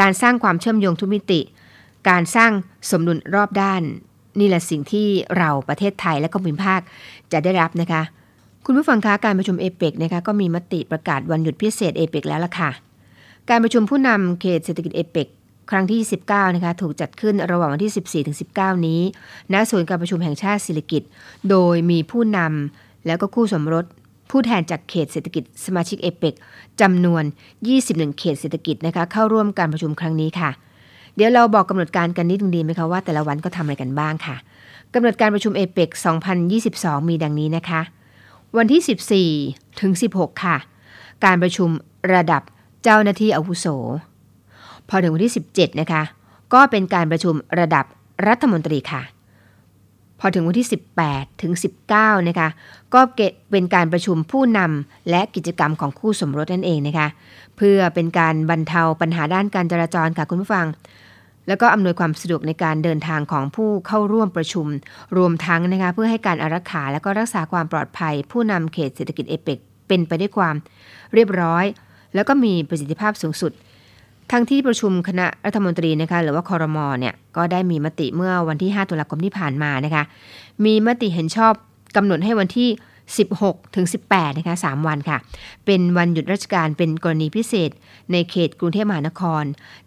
[0.00, 1.40] การสร้างความเชื่อมโยงทุกมิติ
[2.08, 2.50] การสร้าง
[2.90, 3.82] สมดุลรอบด้าน
[4.40, 5.06] นี่แหละสิ่งที่
[5.38, 6.80] เราประเทศไทยและก็ภูมิภาค
[7.32, 8.02] จะได้รับนะคะ
[8.70, 12.70] คุณผู้ฟังคะการประชุมเอเปกนะคะก็มีมติประกาศวันหยุดพิเศษเอเปกแล้วล่ะค่ะ
[13.50, 15.26] การประชุมผู้นำเขตเศรษฐกิจเอเปก
[15.70, 19.00] ครั้งที่ 19 นะคะ ถูกจัดขึ้นระหว่างวันที่ 14-19 นี้
[19.52, 21.02] ณ ศูนย์การประชุมแห่งชาติศิริกิต
[21.50, 23.84] โดยมีผู้นำแล้วก็คู่สมรส
[24.30, 26.34] ผู้แทนจากเขตเศรษฐกิจสมาชิกเอเปก
[26.80, 27.22] จำนวน
[27.70, 30.50] 21 เขตเศรษฐกิจนะคะ เข้าร่วมการประชุมครั้งนี้ค่ะ
[31.16, 34.36] เดี๋ยวเราบอกกำหนดการกันนิดนึงดีไหมคะว่าแต่ละวันก็ทำอะไรกันบ้างค่ะ
[34.94, 35.88] กำหนดการประชุมเอเปก
[36.48, 37.82] 2022 มีดังนี้นะคะ
[38.56, 40.56] วันที่ 14 ถึง 16 ค่ะ
[41.24, 41.68] การประชุม
[42.14, 42.42] ระดับ
[42.82, 43.66] เจ้าหน้าที่อาวุโส
[44.88, 46.02] พอถึงวันที่ 17 นะคะ
[46.54, 47.84] ก็เป็นการประชุมระดับ
[48.28, 49.02] รัฐมนตรีค่ะ
[50.20, 50.68] พอถึงวันที่
[51.04, 51.52] 18 ถึง
[51.90, 52.48] 19 นะคะ
[52.94, 53.00] ก็
[53.50, 57.08] เป็นการประชุมผู้นำและกิจกรรมของคู่สมรสนั่นเองนะคะ
[57.56, 60.66] เพื่อเป็นการบรรเทาปัญหาด้านการจราจรค่ะคุณผู้ฟัง
[61.48, 64.66] แล้วก็อำนวยความสะดวกในการเดินทางของผู้เข้าร่วมประชุม
[65.16, 70.54] รวมทั้งนะคะเพื่อให้การอารักขาและก็รักษาความปลอดภัย ผู้นำเขตเศรษฐกิจเอเปกเป็นไปด้วยความ
[71.14, 71.64] เรียบร้อย
[72.14, 73.52] แล้วก็มีประสิทธิภาพสูงสุด
[74.32, 80.04] ทั้งที่ประชุมคณะรัฐมนตรีนะคะหรือว่าคอรมอเนี่ยก็ได้มีมติเมื่อวันที่ 5 ตุลาคมที่ผ่านมานะคะ
[80.64, 81.52] มีมติเห็นชอบ
[81.96, 82.68] กำหนดให้วันที่
[83.16, 85.18] 16 ถึง 18 นะคะ 3 วันค่ะ
[85.66, 87.70] เป็นวันหยุดราชการเป็นกรณีพิเศษ
[88.12, 89.44] ในเขตกรุงเทพมหานคร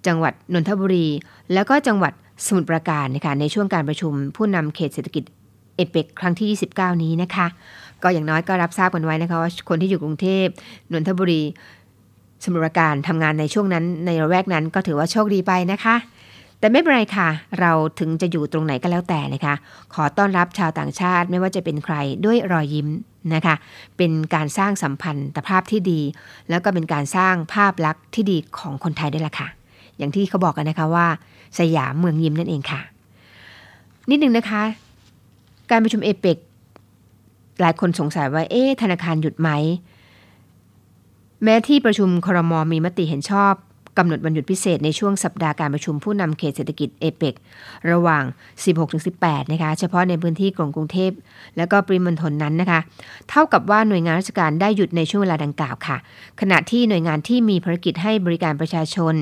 [0.08, 1.08] จังหวัดนนทบุรี
[1.54, 2.14] แล้วก็จังหวัด
[2.48, 5.24] สมุทรปราการนะคะในช่วงการประชุมผู้นำเขตเศรษฐกิจ
[5.76, 6.48] เอเปกครั้งที่
[6.80, 7.48] 29 นี้นะคะ
[8.04, 10.46] ก็อย่างน้อยก็รับทราบกันไว้นะคะว่าคนที่อยู่กรุงเทพ
[10.92, 11.42] นนทบุรี
[12.44, 15.96] สมุทรปราการทำงานในช่วงนั้นในระแวกนั้นก็ถือว่าโชคดีไปนะคะ
[16.62, 19.56] แต่ไม่เป็นไรค่ะ เราถึงจะอยู่ตรงไหนก็แล้วแต่นะคะ
[19.94, 21.96] ขอต้อนรับชาวต่างชาติไม่ว่าจะเป็นใคร
[22.26, 22.88] ด้วยรอยยิ้ม
[23.36, 23.56] นะคะ
[23.98, 26.02] เป็นการสร้างสัมพันธภาพที่ดี
[26.50, 29.48] แล้วก็เป็นการสร้างภาพลักษณ์ที่ดีของคนไทยด้วยล่ะค่ะ
[29.98, 31.08] อย่างที่เขาบอกกันนะคะว่า
[31.60, 32.82] สยามเมืองยิ้มนั่นเองค่ะ
[34.10, 34.62] นิดนึงนะคะ
[35.70, 36.38] การประชุมเอเปก
[37.62, 39.50] หลายคนสงสัยว่าเอ๊ธนาคารหยุดไหม
[41.44, 43.54] แม้ที่ประชุมครมมีมติเห็นชอบ
[43.98, 47.36] กำหนดวันหยุดพิเศษในช่วงสัปดาห์การประชุมผู้นำเขตเศรษฐกิจเอเปก
[47.92, 48.24] ระหว่าง
[48.88, 51.12] 16-18 นะคะ เฉพาะในพื้นที่กรุงกรุงเทพ
[51.58, 52.80] และก็ปริมณฑลนั้นนะคะ
[53.30, 55.98] เท่ากับว่าหน่วยงานราชการได้หยุดในช่วงเวลาดังกล่าวค่ะ
[56.42, 59.16] ขณะที่หน่วยงานที่มีภารกิจให้บริการประชาชน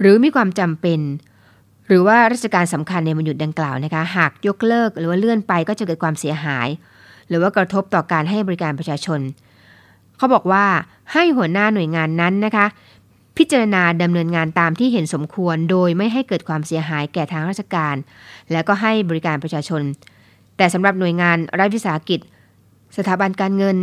[0.00, 1.00] หรือมีความจำเป็น
[1.88, 6.68] หรือว่าราชการสำคัญในวันหยุดดังกล่าวนะคะ หากยกเลิกหรือว่าเลื่อนไปก็จะเกิดความเสียหาย
[7.28, 9.20] หรือว่ากระทบต่อการให้บริการประชาชน
[10.18, 10.64] เขาบอกว่า
[11.12, 12.66] ให้หัวหน้าหน่วยงานนั้นนะคะ
[13.38, 17.96] พิจารณาดำเนินงานตามที่เห็นสมควร โดยไม่ให้เกิดความเสียหายแก่ทางราชการ
[18.52, 19.82] และก็ให้บริการประชาชน
[20.56, 22.20] แต่สำหรับหน่วยงานรัฐวิสาหกิจ
[22.96, 23.76] สถาบันการเงิน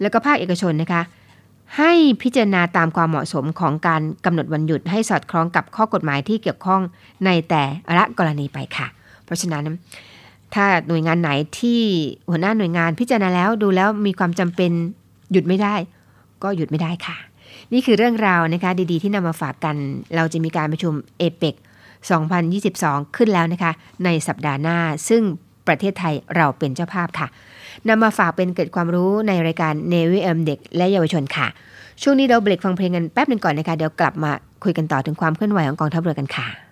[0.00, 1.02] และก็ภาคเอกชนนะคะ
[1.78, 1.92] ให้
[2.22, 6.80] พิจารณาตามความเหมาะสมของการกำหนดวันหยุดให้สอดคล้องกับข้อกฎหมายที่เกี่ยวข้อง
[7.24, 7.64] ในแต่
[7.98, 8.86] ละกรณีไปค่ะ
[9.24, 9.64] เพราะฉะนั้น
[10.54, 11.30] ถ้าหน่วยงานไหน
[11.60, 11.80] ที่
[12.30, 14.70] หัวหน้าหน่วยงานพิจารณาแล้วดูแล้วมีความจำเป็น
[15.32, 15.74] หยุดไม่ได้
[16.42, 17.16] ก็หยุดไม่ได้ค่ะ
[17.72, 19.76] นี่คือเรื่องราวนะคะดีๆที่นำมาฝากกัน
[20.16, 21.54] เราจะมีการประชุมเอเปก
[22.34, 23.72] 2022 ขึ้นแล้วนะคะ
[24.04, 25.22] ในสัปดาห์หน้า ซึ่ง
[25.68, 27.28] ประเทศไทยเราเป็นเจ้าภาพค่ะ
[27.88, 31.46] นำมาฝากเป็นเกิดความรู้ในรายการเนวิเอมเด็กและเยาวชนค่ะ
[32.02, 34.32] ช่วงนี้เราเบรกฟังเพลงกันแป๊บหนึ่งก่อนนะคะ เดี๋ยวกลับมา
[34.64, 36.67] คุยกันต่อถึงความเคลื่อนไหวของกองทัพเรือกันค่ะ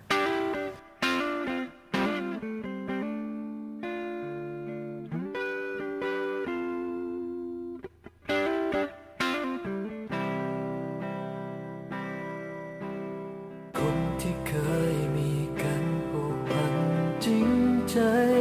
[17.97, 18.36] 谁？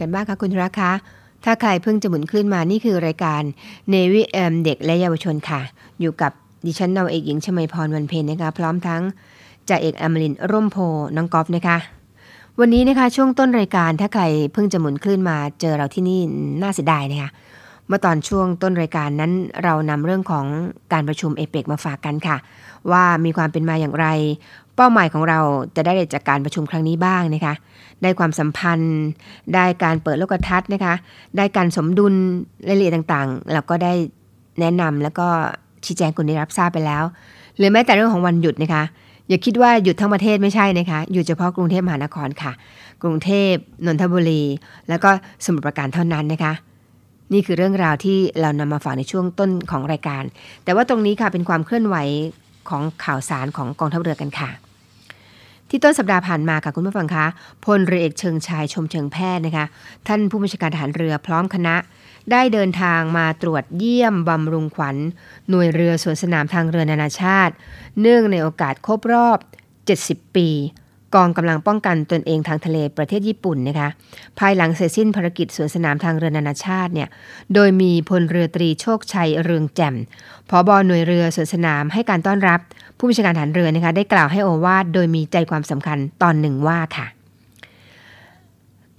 [0.00, 0.92] กันบ้างคะคุณธระคะ
[1.44, 3.42] ถ้าใครเพิ่งจะหมุนคลื่นมานี่คือรายการ
[3.92, 5.60] Navy M เด็กและเยาวชนค่ะ
[6.00, 6.32] อยู่กับ
[6.66, 9.02] ดิฉันนาเอกหญิงชมาพรวันเพ็ญนะคะ พร้อมทั้ง
[9.68, 10.76] จ่าเอกอมรินร์ร่มโพ
[11.16, 11.76] น้องกอฟนะคะ
[12.60, 16.20] วันนี้นะคะช่วงต้นรายการถ้าใครเพิ่งจะหมุนคลื่นมาเจอเราที่นี่
[16.62, 17.30] น่าเสียดายนะคะ
[17.88, 19.32] เมื่อตอนช่วงต้นรายการนั้น
[19.64, 20.46] เรานำเรื่องของ
[20.92, 22.36] การประชุมเอเปกมาฝากกันค่ะ
[22.90, 24.06] ว่ามีความเป็นมาอย่างไร
[24.76, 25.38] เป้าหมายของเรา
[25.76, 27.54] จะได้จากการประชุมครั้งนี้บ้างนะคะ
[28.02, 28.96] ได้ความสัมพันธ์
[29.54, 30.94] ได้การเปิดโลกทัศน์นะคะ
[31.36, 32.14] ได้การสมดุล
[32.68, 33.92] รายละเอียดต่างๆ เราก็ได้
[34.60, 35.26] แนะนำแล้วก็
[35.84, 37.04] ชี้แจงคุณได้รับทราบไปแล้ว
[37.56, 38.82] หรือแม้แต่เรื่องของวันหยุดนะคะ
[39.28, 42.52] อย่าคิดว่าหยุดทั้งประเทศไม่ใช่นะคะ หยุดเฉพาะกรุงเทพมหานครค่ะ
[43.02, 43.52] กรุงเทพ
[43.86, 44.42] นนทบุรี
[44.88, 45.10] แล้วก็
[45.44, 46.52] สมุทรปราการเท่านั้นนะคะ
[47.32, 50.22] นี่คือเรื่องราวที่เรานำมาฝากในช่วงต้นของรายการ
[50.64, 51.96] แต่ว่าตรงนี้ค่ะเป็นความเคลื่อนไหว
[52.68, 54.50] ของข่าวสารของกองทัพเรือกันค่ะ
[55.76, 57.26] ที่ต้นสัปดาห์ผ่านมาค่ะคุณผู้ฟังคะ
[57.64, 59.66] พลเรือเอกเชิงชายชมเชิงแพทย์นะคะ
[60.08, 61.76] ท่านผู้บัญชาการทหารเรือพร้อมคณะ
[62.30, 64.96] ได้เดินทางมาตรวจเยี่ยมบำรุงขวัญ
[65.50, 67.54] หน่วยเรือสวนสนามทางเรือนานาชาติ
[68.00, 69.38] เนื่องในโอกาสครบรอบ
[69.86, 70.48] 70 ปี
[71.14, 73.88] กองกำลังป้องกันตนเองทางทะเลประเทศญี่ปุ่นนะคะ
[74.38, 77.08] ภายหลังเสร็จสิ้นภารกิจสวนสนามทางเรือนานาชาติเนี่ย
[77.54, 79.94] โดยมีพลเรือตรีโชคชัยเรืองแจ่ม
[80.50, 82.60] ผอบอหน่วยเรือสวนสนามให้การต้อนรับ
[83.04, 87.06] ผู้บัญชาการฐานเรือนะคะได้กล่าวให้โอวาทโดยมีใจความสำคัญตอนหนึ่งว่าค่ะ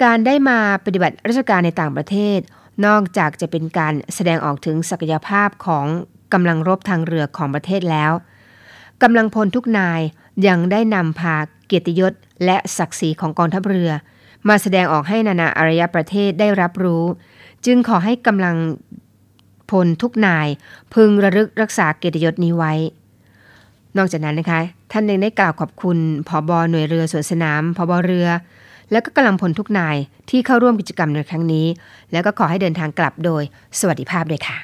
[0.04, 2.40] การได้มาปฏิบัติราชการในต่างประเทศ
[2.86, 5.86] นอกจากจะเป็นการแสดงออกถึงศักยภาพของ
[6.34, 8.12] กำลังรบทางเรือของประเทศแล้ว
[9.04, 10.02] กำลังพลทุกนาย
[10.48, 11.36] ยังได้นำพา
[11.66, 12.14] เกียรติยศ
[12.46, 13.92] และศักดิ์ศรีของกองทัพเรือ
[14.48, 17.04] มาแสดงออกให้นานาอารยประเทศได้รับรู้
[17.66, 18.56] จึงขอให้กำลัง
[19.72, 20.48] พลทุกนาย
[20.94, 22.74] พึงระลึกรักษาเกียรติยศนี้ไว้
[23.98, 24.60] นอกจากนั้นนะคะ
[24.92, 28.28] ท่านยังได้กล่าวขอบคุณผอบอหน่วยเรือสวนสนามผอบอเรือ
[28.92, 29.98] และก็กำลังพลทุกนาย
[30.30, 31.66] ที่เข้าร่วมกิจกรรมในครั้งนี้
[32.12, 33.44] แล้วก็ขอให้เดินทางกลับโดย
[33.80, 34.58] สวัสดิภาพด้วยค่ะ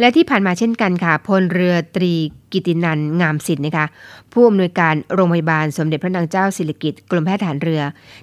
[0.00, 2.12] และที่ผ่านมาเช่นกันค่ะพลเรือตรี
[2.52, 3.86] กิตินันงามสิทธิ์นะคะ
[4.32, 7.82] ผู้อำนวยการโรงพยาบาลสมเด็จพระนางเจ้าสิริกิติ์กรมแพทย์ทหารเรือ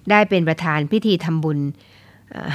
[0.09, 1.59] ได้เป็นประธานพิธีทำบุญ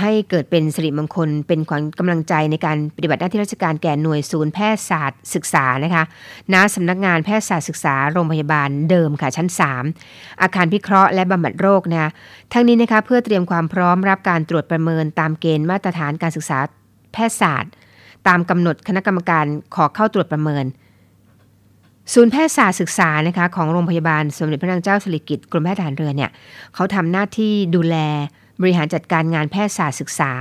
[0.00, 6.04] ให้เกิดเป็นสิริมงคล เป็นขวัญกำลังใจในการปฏิบัติหน้าที่ราชการแก่หน่วยศูนย์แพทยศาสตร์ศึกษานะคะ
[6.52, 9.48] ณสำนักงานแพทยศาสตร์ศึกษาโรงพยาบาลเดิมค่ะชั้น
[9.94, 12.10] 3 อาคารพิเคราะห์และบำบัดโรคนะคะ
[12.52, 16.58] ทั้งนี้นะคะเพื่อเตรียมความพร้อมรับการตรวจประเมินตามเกณฑ์มาตรฐานการศึกษา
[17.12, 17.72] แพทยศาสตร์
[18.28, 20.66] ตามกำหนดคณะกรรมการขอเข้าตรวจประเมิน
[22.14, 26.30] ศูนย์แพทยศาสตร์ศึกษานะคะของโรงพยาบาลสมเด็จพระนางเจ้าสิริกิติ์กรมแพทย์ทหารเรือเนี่ย
[26.74, 27.96] เขาทำหน้าที่ดูแล
[28.60, 30.32] บริหารจัดการงานแพทยศาสตร์ศึกษา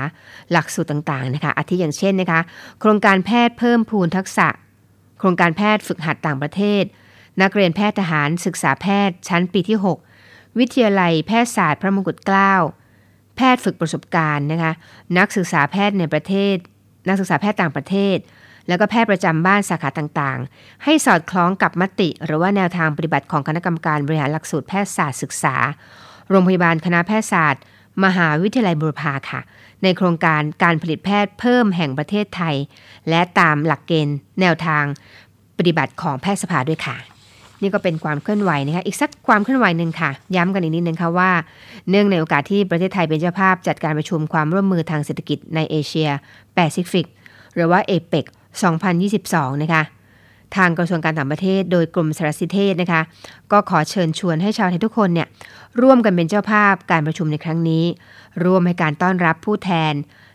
[0.51, 2.41] หลักสูตรต่างๆนะคะอาทิอย่างเช่นนะคะ
[2.80, 4.47] โครงการแพทย์เพิ่มพูนทักษะ
[5.20, 6.84] โครงการแพทย์ฝึกหัดต่างประเทศ
[7.41, 9.78] นักเรียนแพทย์ทหารศึกษาแพทย์ ชั้นปีที่
[10.20, 12.53] 6 วิทยาลัยแพทยศาสตร์พระมงกุฎเกล้า
[13.38, 14.72] แพทย์ฝึกประสบการณ์นะคะ
[15.18, 16.55] นักศึกษาแพทย์ในประเทศ
[17.07, 18.18] นักศึกษาแพทย์ต่างประเทศ
[18.68, 25.55] แล้วก็แพทย์ประจำบ้านสาขาต่างๆ ให้สอดคล้องกับมติ หรือว่าแนวทางปฏิบัติของคณะกรรมการบริหารหลักสูตรแพทยศาสตร์ศึกษา
[26.30, 27.61] โรงพยาบาลคณะแพทยศาสตร์
[28.05, 29.41] มหาวิทยาลัยบุรพาค่ะ
[29.83, 32.55] ในโครงการการผลิตแพทย์เพิ่มแห่งประเทศไทย
[33.09, 34.83] และตามหลักเกณฑ์แนวทาง
[35.57, 36.97] ปฏิบัติของแพทยสภาด้วยค่ะ
[37.61, 41.31] นี่ก็เป็นความเคลื่อนไหวนะคะอีกสักความเคลื่อนไหวหนึ่งค่ะ ย้ำกันอีกนิดนึงค่ะว่า
[41.89, 46.09] เนื่องในโอกาสที่ประเทศไทยเป็นเจ้าภาพจัดการประชุมความร่วมมือทางเศรษฐกิจในเอเชีย
[46.55, 47.05] แปซิฟิก
[47.55, 48.25] หรือว่าเอเปก
[48.93, 49.83] 2022 นะคะ
[50.55, 53.01] ทางกระทรวงการต่างประเทศ โดยกรมสารสนเทศนะคะ
[53.51, 55.27] ก็ขอเชิญชวนให้ชาวไทยทุกคนเนี่ย
[55.81, 57.83] ร่วมกันเป็นเจ้าภาพการประชุมในครั้งนี้
[58.45, 59.93] ร่วมให้การต้อนรับผู้แทน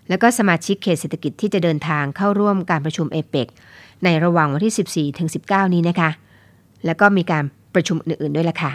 [0.09, 3.47] และก็สมาชิกเขตเศรษฐกิจที่จะเดินทางเข้าร่วมการประชุมเอเปก
[4.05, 6.11] ในระหว่างวันที่ 14ถึง19 นี้นะคะ
[6.85, 7.45] แล้วก็มีการ
[7.75, 8.73] ประชุมอื่นๆด้วยล่ะค่ะ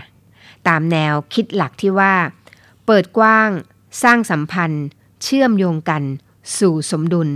[0.67, 2.13] ตามแนวคิดหลักที่ว่า
[2.85, 3.49] เปิดกว้าง
[4.03, 4.85] สร้างสัมพันธ์
[5.23, 6.03] เชื่อมโยงกัน
[6.59, 7.29] สู่สมดุล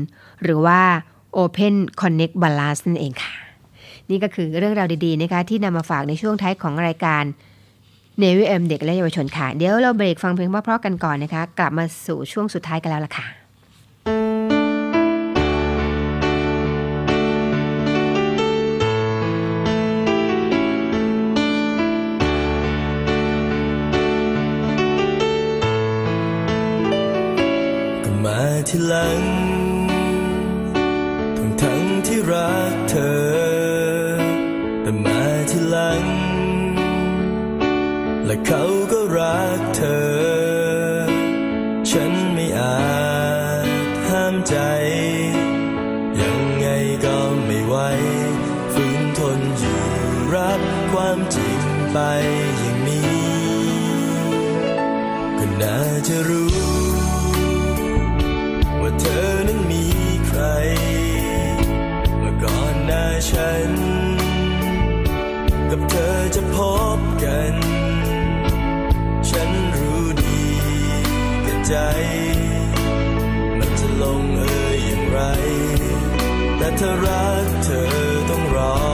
[0.43, 0.81] หรือว่า
[1.37, 3.33] Open Connect Balance นั่นเองค่ะ
[4.11, 7.23] นี่ก็คือเรื่องราวดีๆนะคะที่นำมาฝากในช่วงท้ายของรายการ
[8.19, 13.25] เนวิเอ็มเด็กและเยาวชนค่ะ เดี๋ยวเราเบรกฟังเพลงเพราะๆกันก่อนนะคะ กลับมาสู่ช่วงสุดท้ายกันแล้วล่ะค่ะ
[28.23, 28.39] มา
[28.69, 29.50] ที่หลัง
[38.31, 41.01] และเขาก็รักเธอ
[41.89, 42.79] ฉันไม่อา
[43.65, 43.67] จ
[44.07, 44.55] ห้ามใจ
[46.19, 46.67] ยังไง
[47.05, 47.75] ก็ไม่ไหว
[48.73, 49.81] ฝืนทนอยู่
[50.35, 50.61] รับ
[50.91, 51.61] ความจริง
[51.91, 51.97] ไป
[52.59, 53.19] อย่างนี้
[55.37, 55.77] ก็น่า
[56.07, 56.55] จะรู้
[58.81, 59.85] ว่าเธอนั้นมี
[60.27, 60.41] ใคร
[62.19, 63.71] เมาก่อนหน้าฉัน
[65.69, 66.57] กับเธอจะพ
[66.97, 67.10] บ
[71.71, 71.79] ใจ
[73.57, 74.43] มันจะลงเอ
[74.75, 75.19] ยอย่างไร
[76.57, 77.89] แต่ถ้ารักเธอ
[78.29, 78.90] ต้องรอ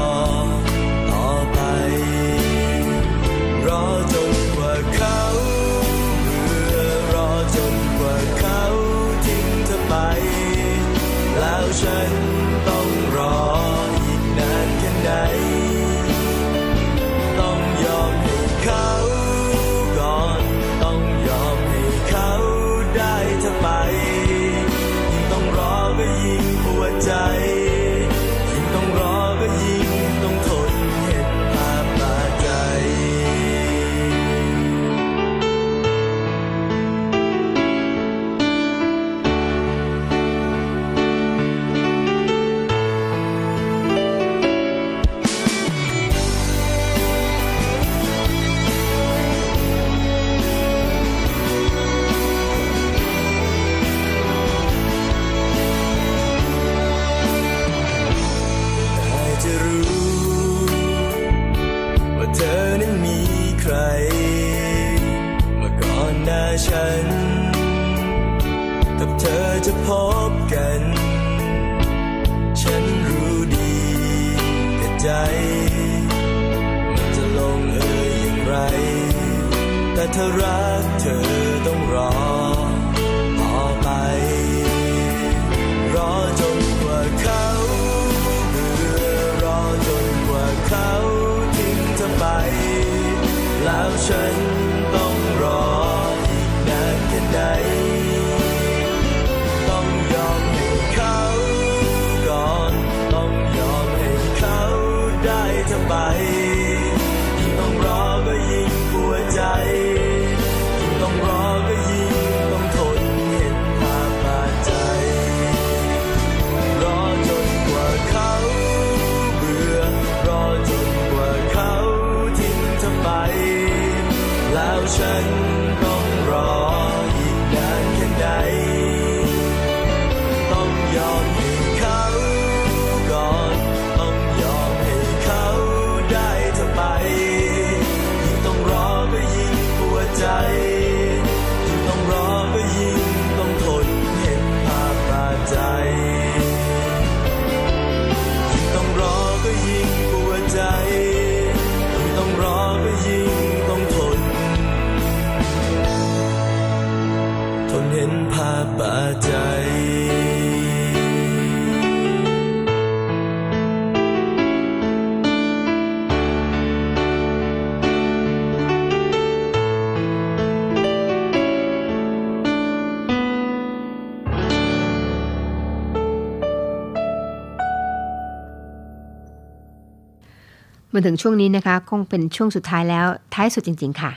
[180.97, 184.11] มาถึงช่วงนี้นะคะ คงเป็นช่วงสุดท้ายแล้วท้ายสุดจริง ๆ ค่ะ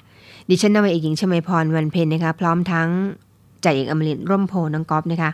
[0.49, 2.89] ดิฉันนาวาเอกหญิงชมาพรวันเพ็ญนะคะ พร้อมทั้ง
[3.65, 5.31] จ่าเอกอมรินร่มโพน้องก๊อฟนะคะ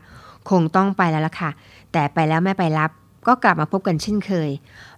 [0.50, 1.50] คงต้องไปแล้วล่ะค่ะ
[1.92, 2.90] แต่ไปแล้วไม่ไปรับ
[3.26, 4.48] ก็กลับมาพบกันเช่นเคย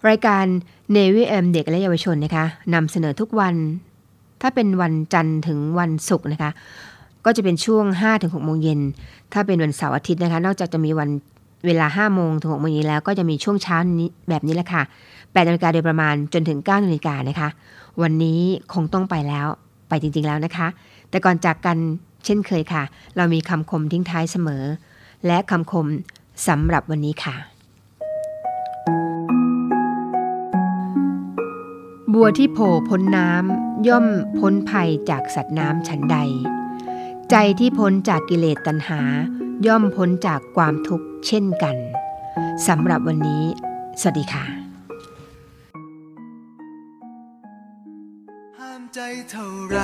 [0.09, 0.45] รายการ
[0.97, 2.45] Navy M เด็กและเยาวชนนะคะ
[2.75, 3.55] นำเสนอทุกวัน
[4.43, 6.51] ถ้าเป็นวันจันทร์ถึงวันศุกร์นะคะ
[7.25, 7.85] ก็จะเป็นช่วง
[8.15, 8.81] 5-6โมงเย็น
[9.33, 11.11] ถ้าเป็นวันเสาร์อาทิตย์นะคะ นอกจากจะมีวัน
[11.67, 14.83] เวลา 5 โมงถึง6โมงเย็นแล้วก็จะมีช่วงเช้านี้แบบนี้แหละค่ะ
[15.33, 17.49] 8นาฬิกาโดยประมาณจนถึง9นาฬิกานะคะ
[18.03, 18.41] วันนี้
[18.75, 19.47] คงต้องไปแล้ว
[19.89, 20.69] ไปจริงๆแล้วนะคะ
[21.11, 21.79] แต่ก่อนจากกัน
[22.25, 22.83] เช่นเคยค่ะ
[23.17, 24.65] เรามีคำคมทิ้งท้ายเสมอ
[25.27, 25.87] และคำคม
[26.49, 27.37] สำหรับวันนี้ค่ะ
[32.13, 34.07] บัวที่โผล่พ้นน้ำย่อม
[34.39, 36.19] พ้นภัยจากสัตว์น้ำฉันใด
[37.31, 39.01] ใจที่พ้นจากกิเลสตัณหา
[39.67, 41.77] ย่อมพ้นจากความทุกข์เช่นกัน
[42.69, 43.43] สำหรับวันนี้
[44.01, 44.68] สวัสดีค่ะ
[49.31, 49.79] เท่าไร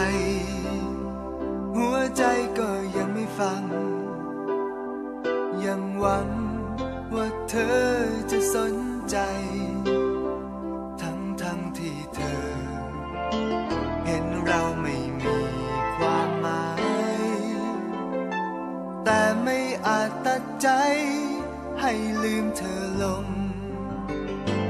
[1.76, 2.22] หัวใจ
[2.58, 3.62] ก็ยังไม่ฟัง
[5.64, 6.28] ยังหวัง
[7.14, 7.82] ว่าเธอ
[8.30, 8.74] จะสน
[9.10, 9.18] ใจ
[11.02, 12.44] ทั้งทั้งที่เธอ
[14.06, 15.36] เห็นเราไม่มี
[15.96, 16.82] ความหมาย
[19.04, 20.68] แต่ไม่อาจตัดใจ
[21.80, 23.26] ให้ลืมเธอลง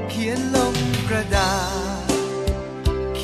[0.09, 0.75] เขียนลง
[1.09, 1.53] กระดา
[2.03, 2.04] ษ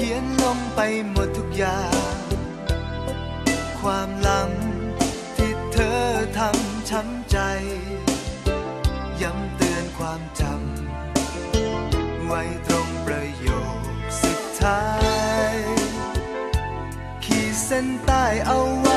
[0.04, 0.80] ขียนลงไป
[1.10, 1.84] หมดทุกอย่า
[2.14, 2.16] ง
[3.82, 4.52] ความหลัง
[5.36, 6.02] ที่เธอ
[6.38, 7.38] ทำช้ำใจ
[9.22, 13.80] ย้ำเตือนความจำ ไว้ตรงประโยค
[14.22, 14.84] สุดท้า
[15.52, 15.56] ย
[17.26, 18.91] ขีดเส้นใต้เอาไว้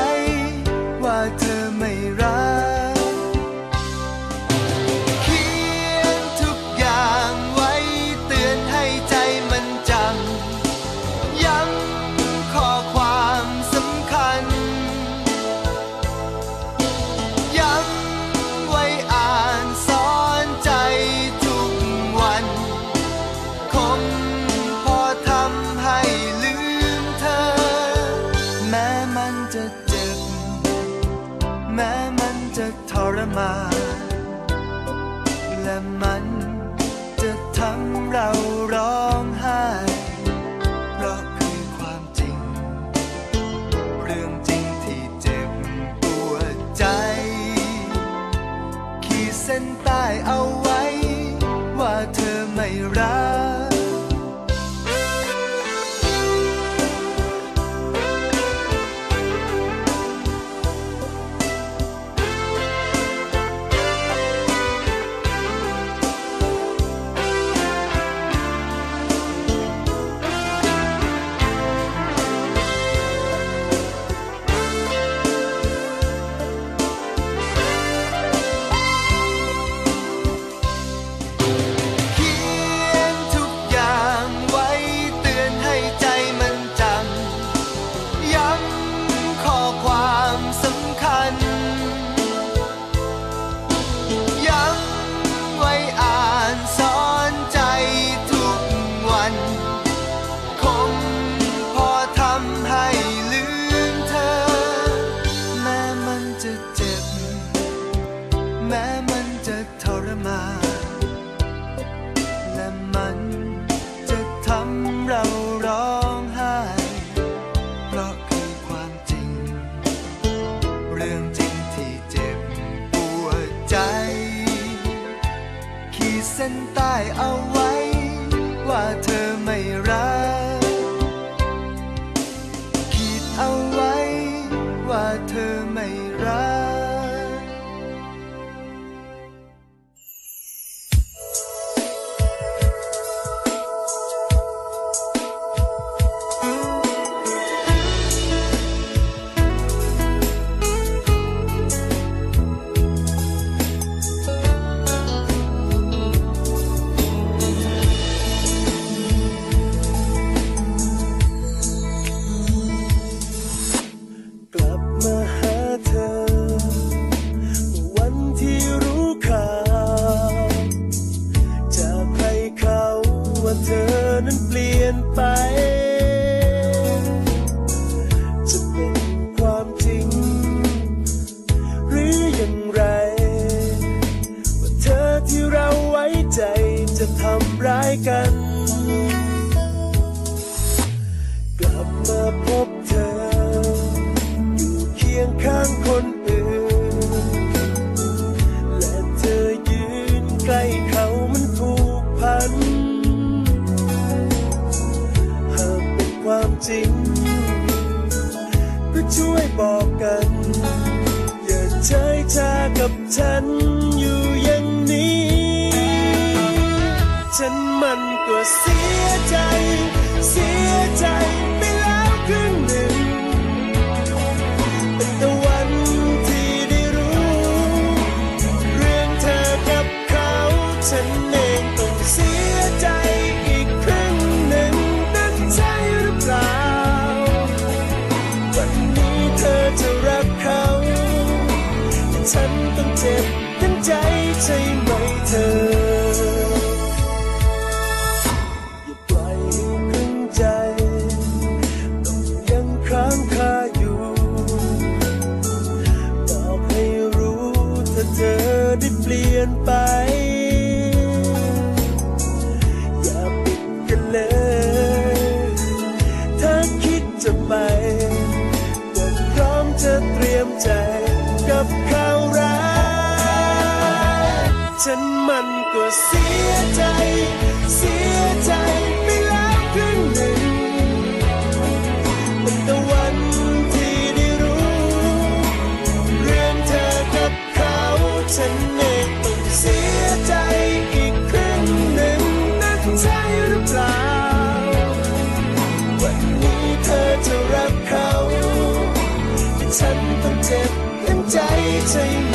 [301.85, 302.34] ใ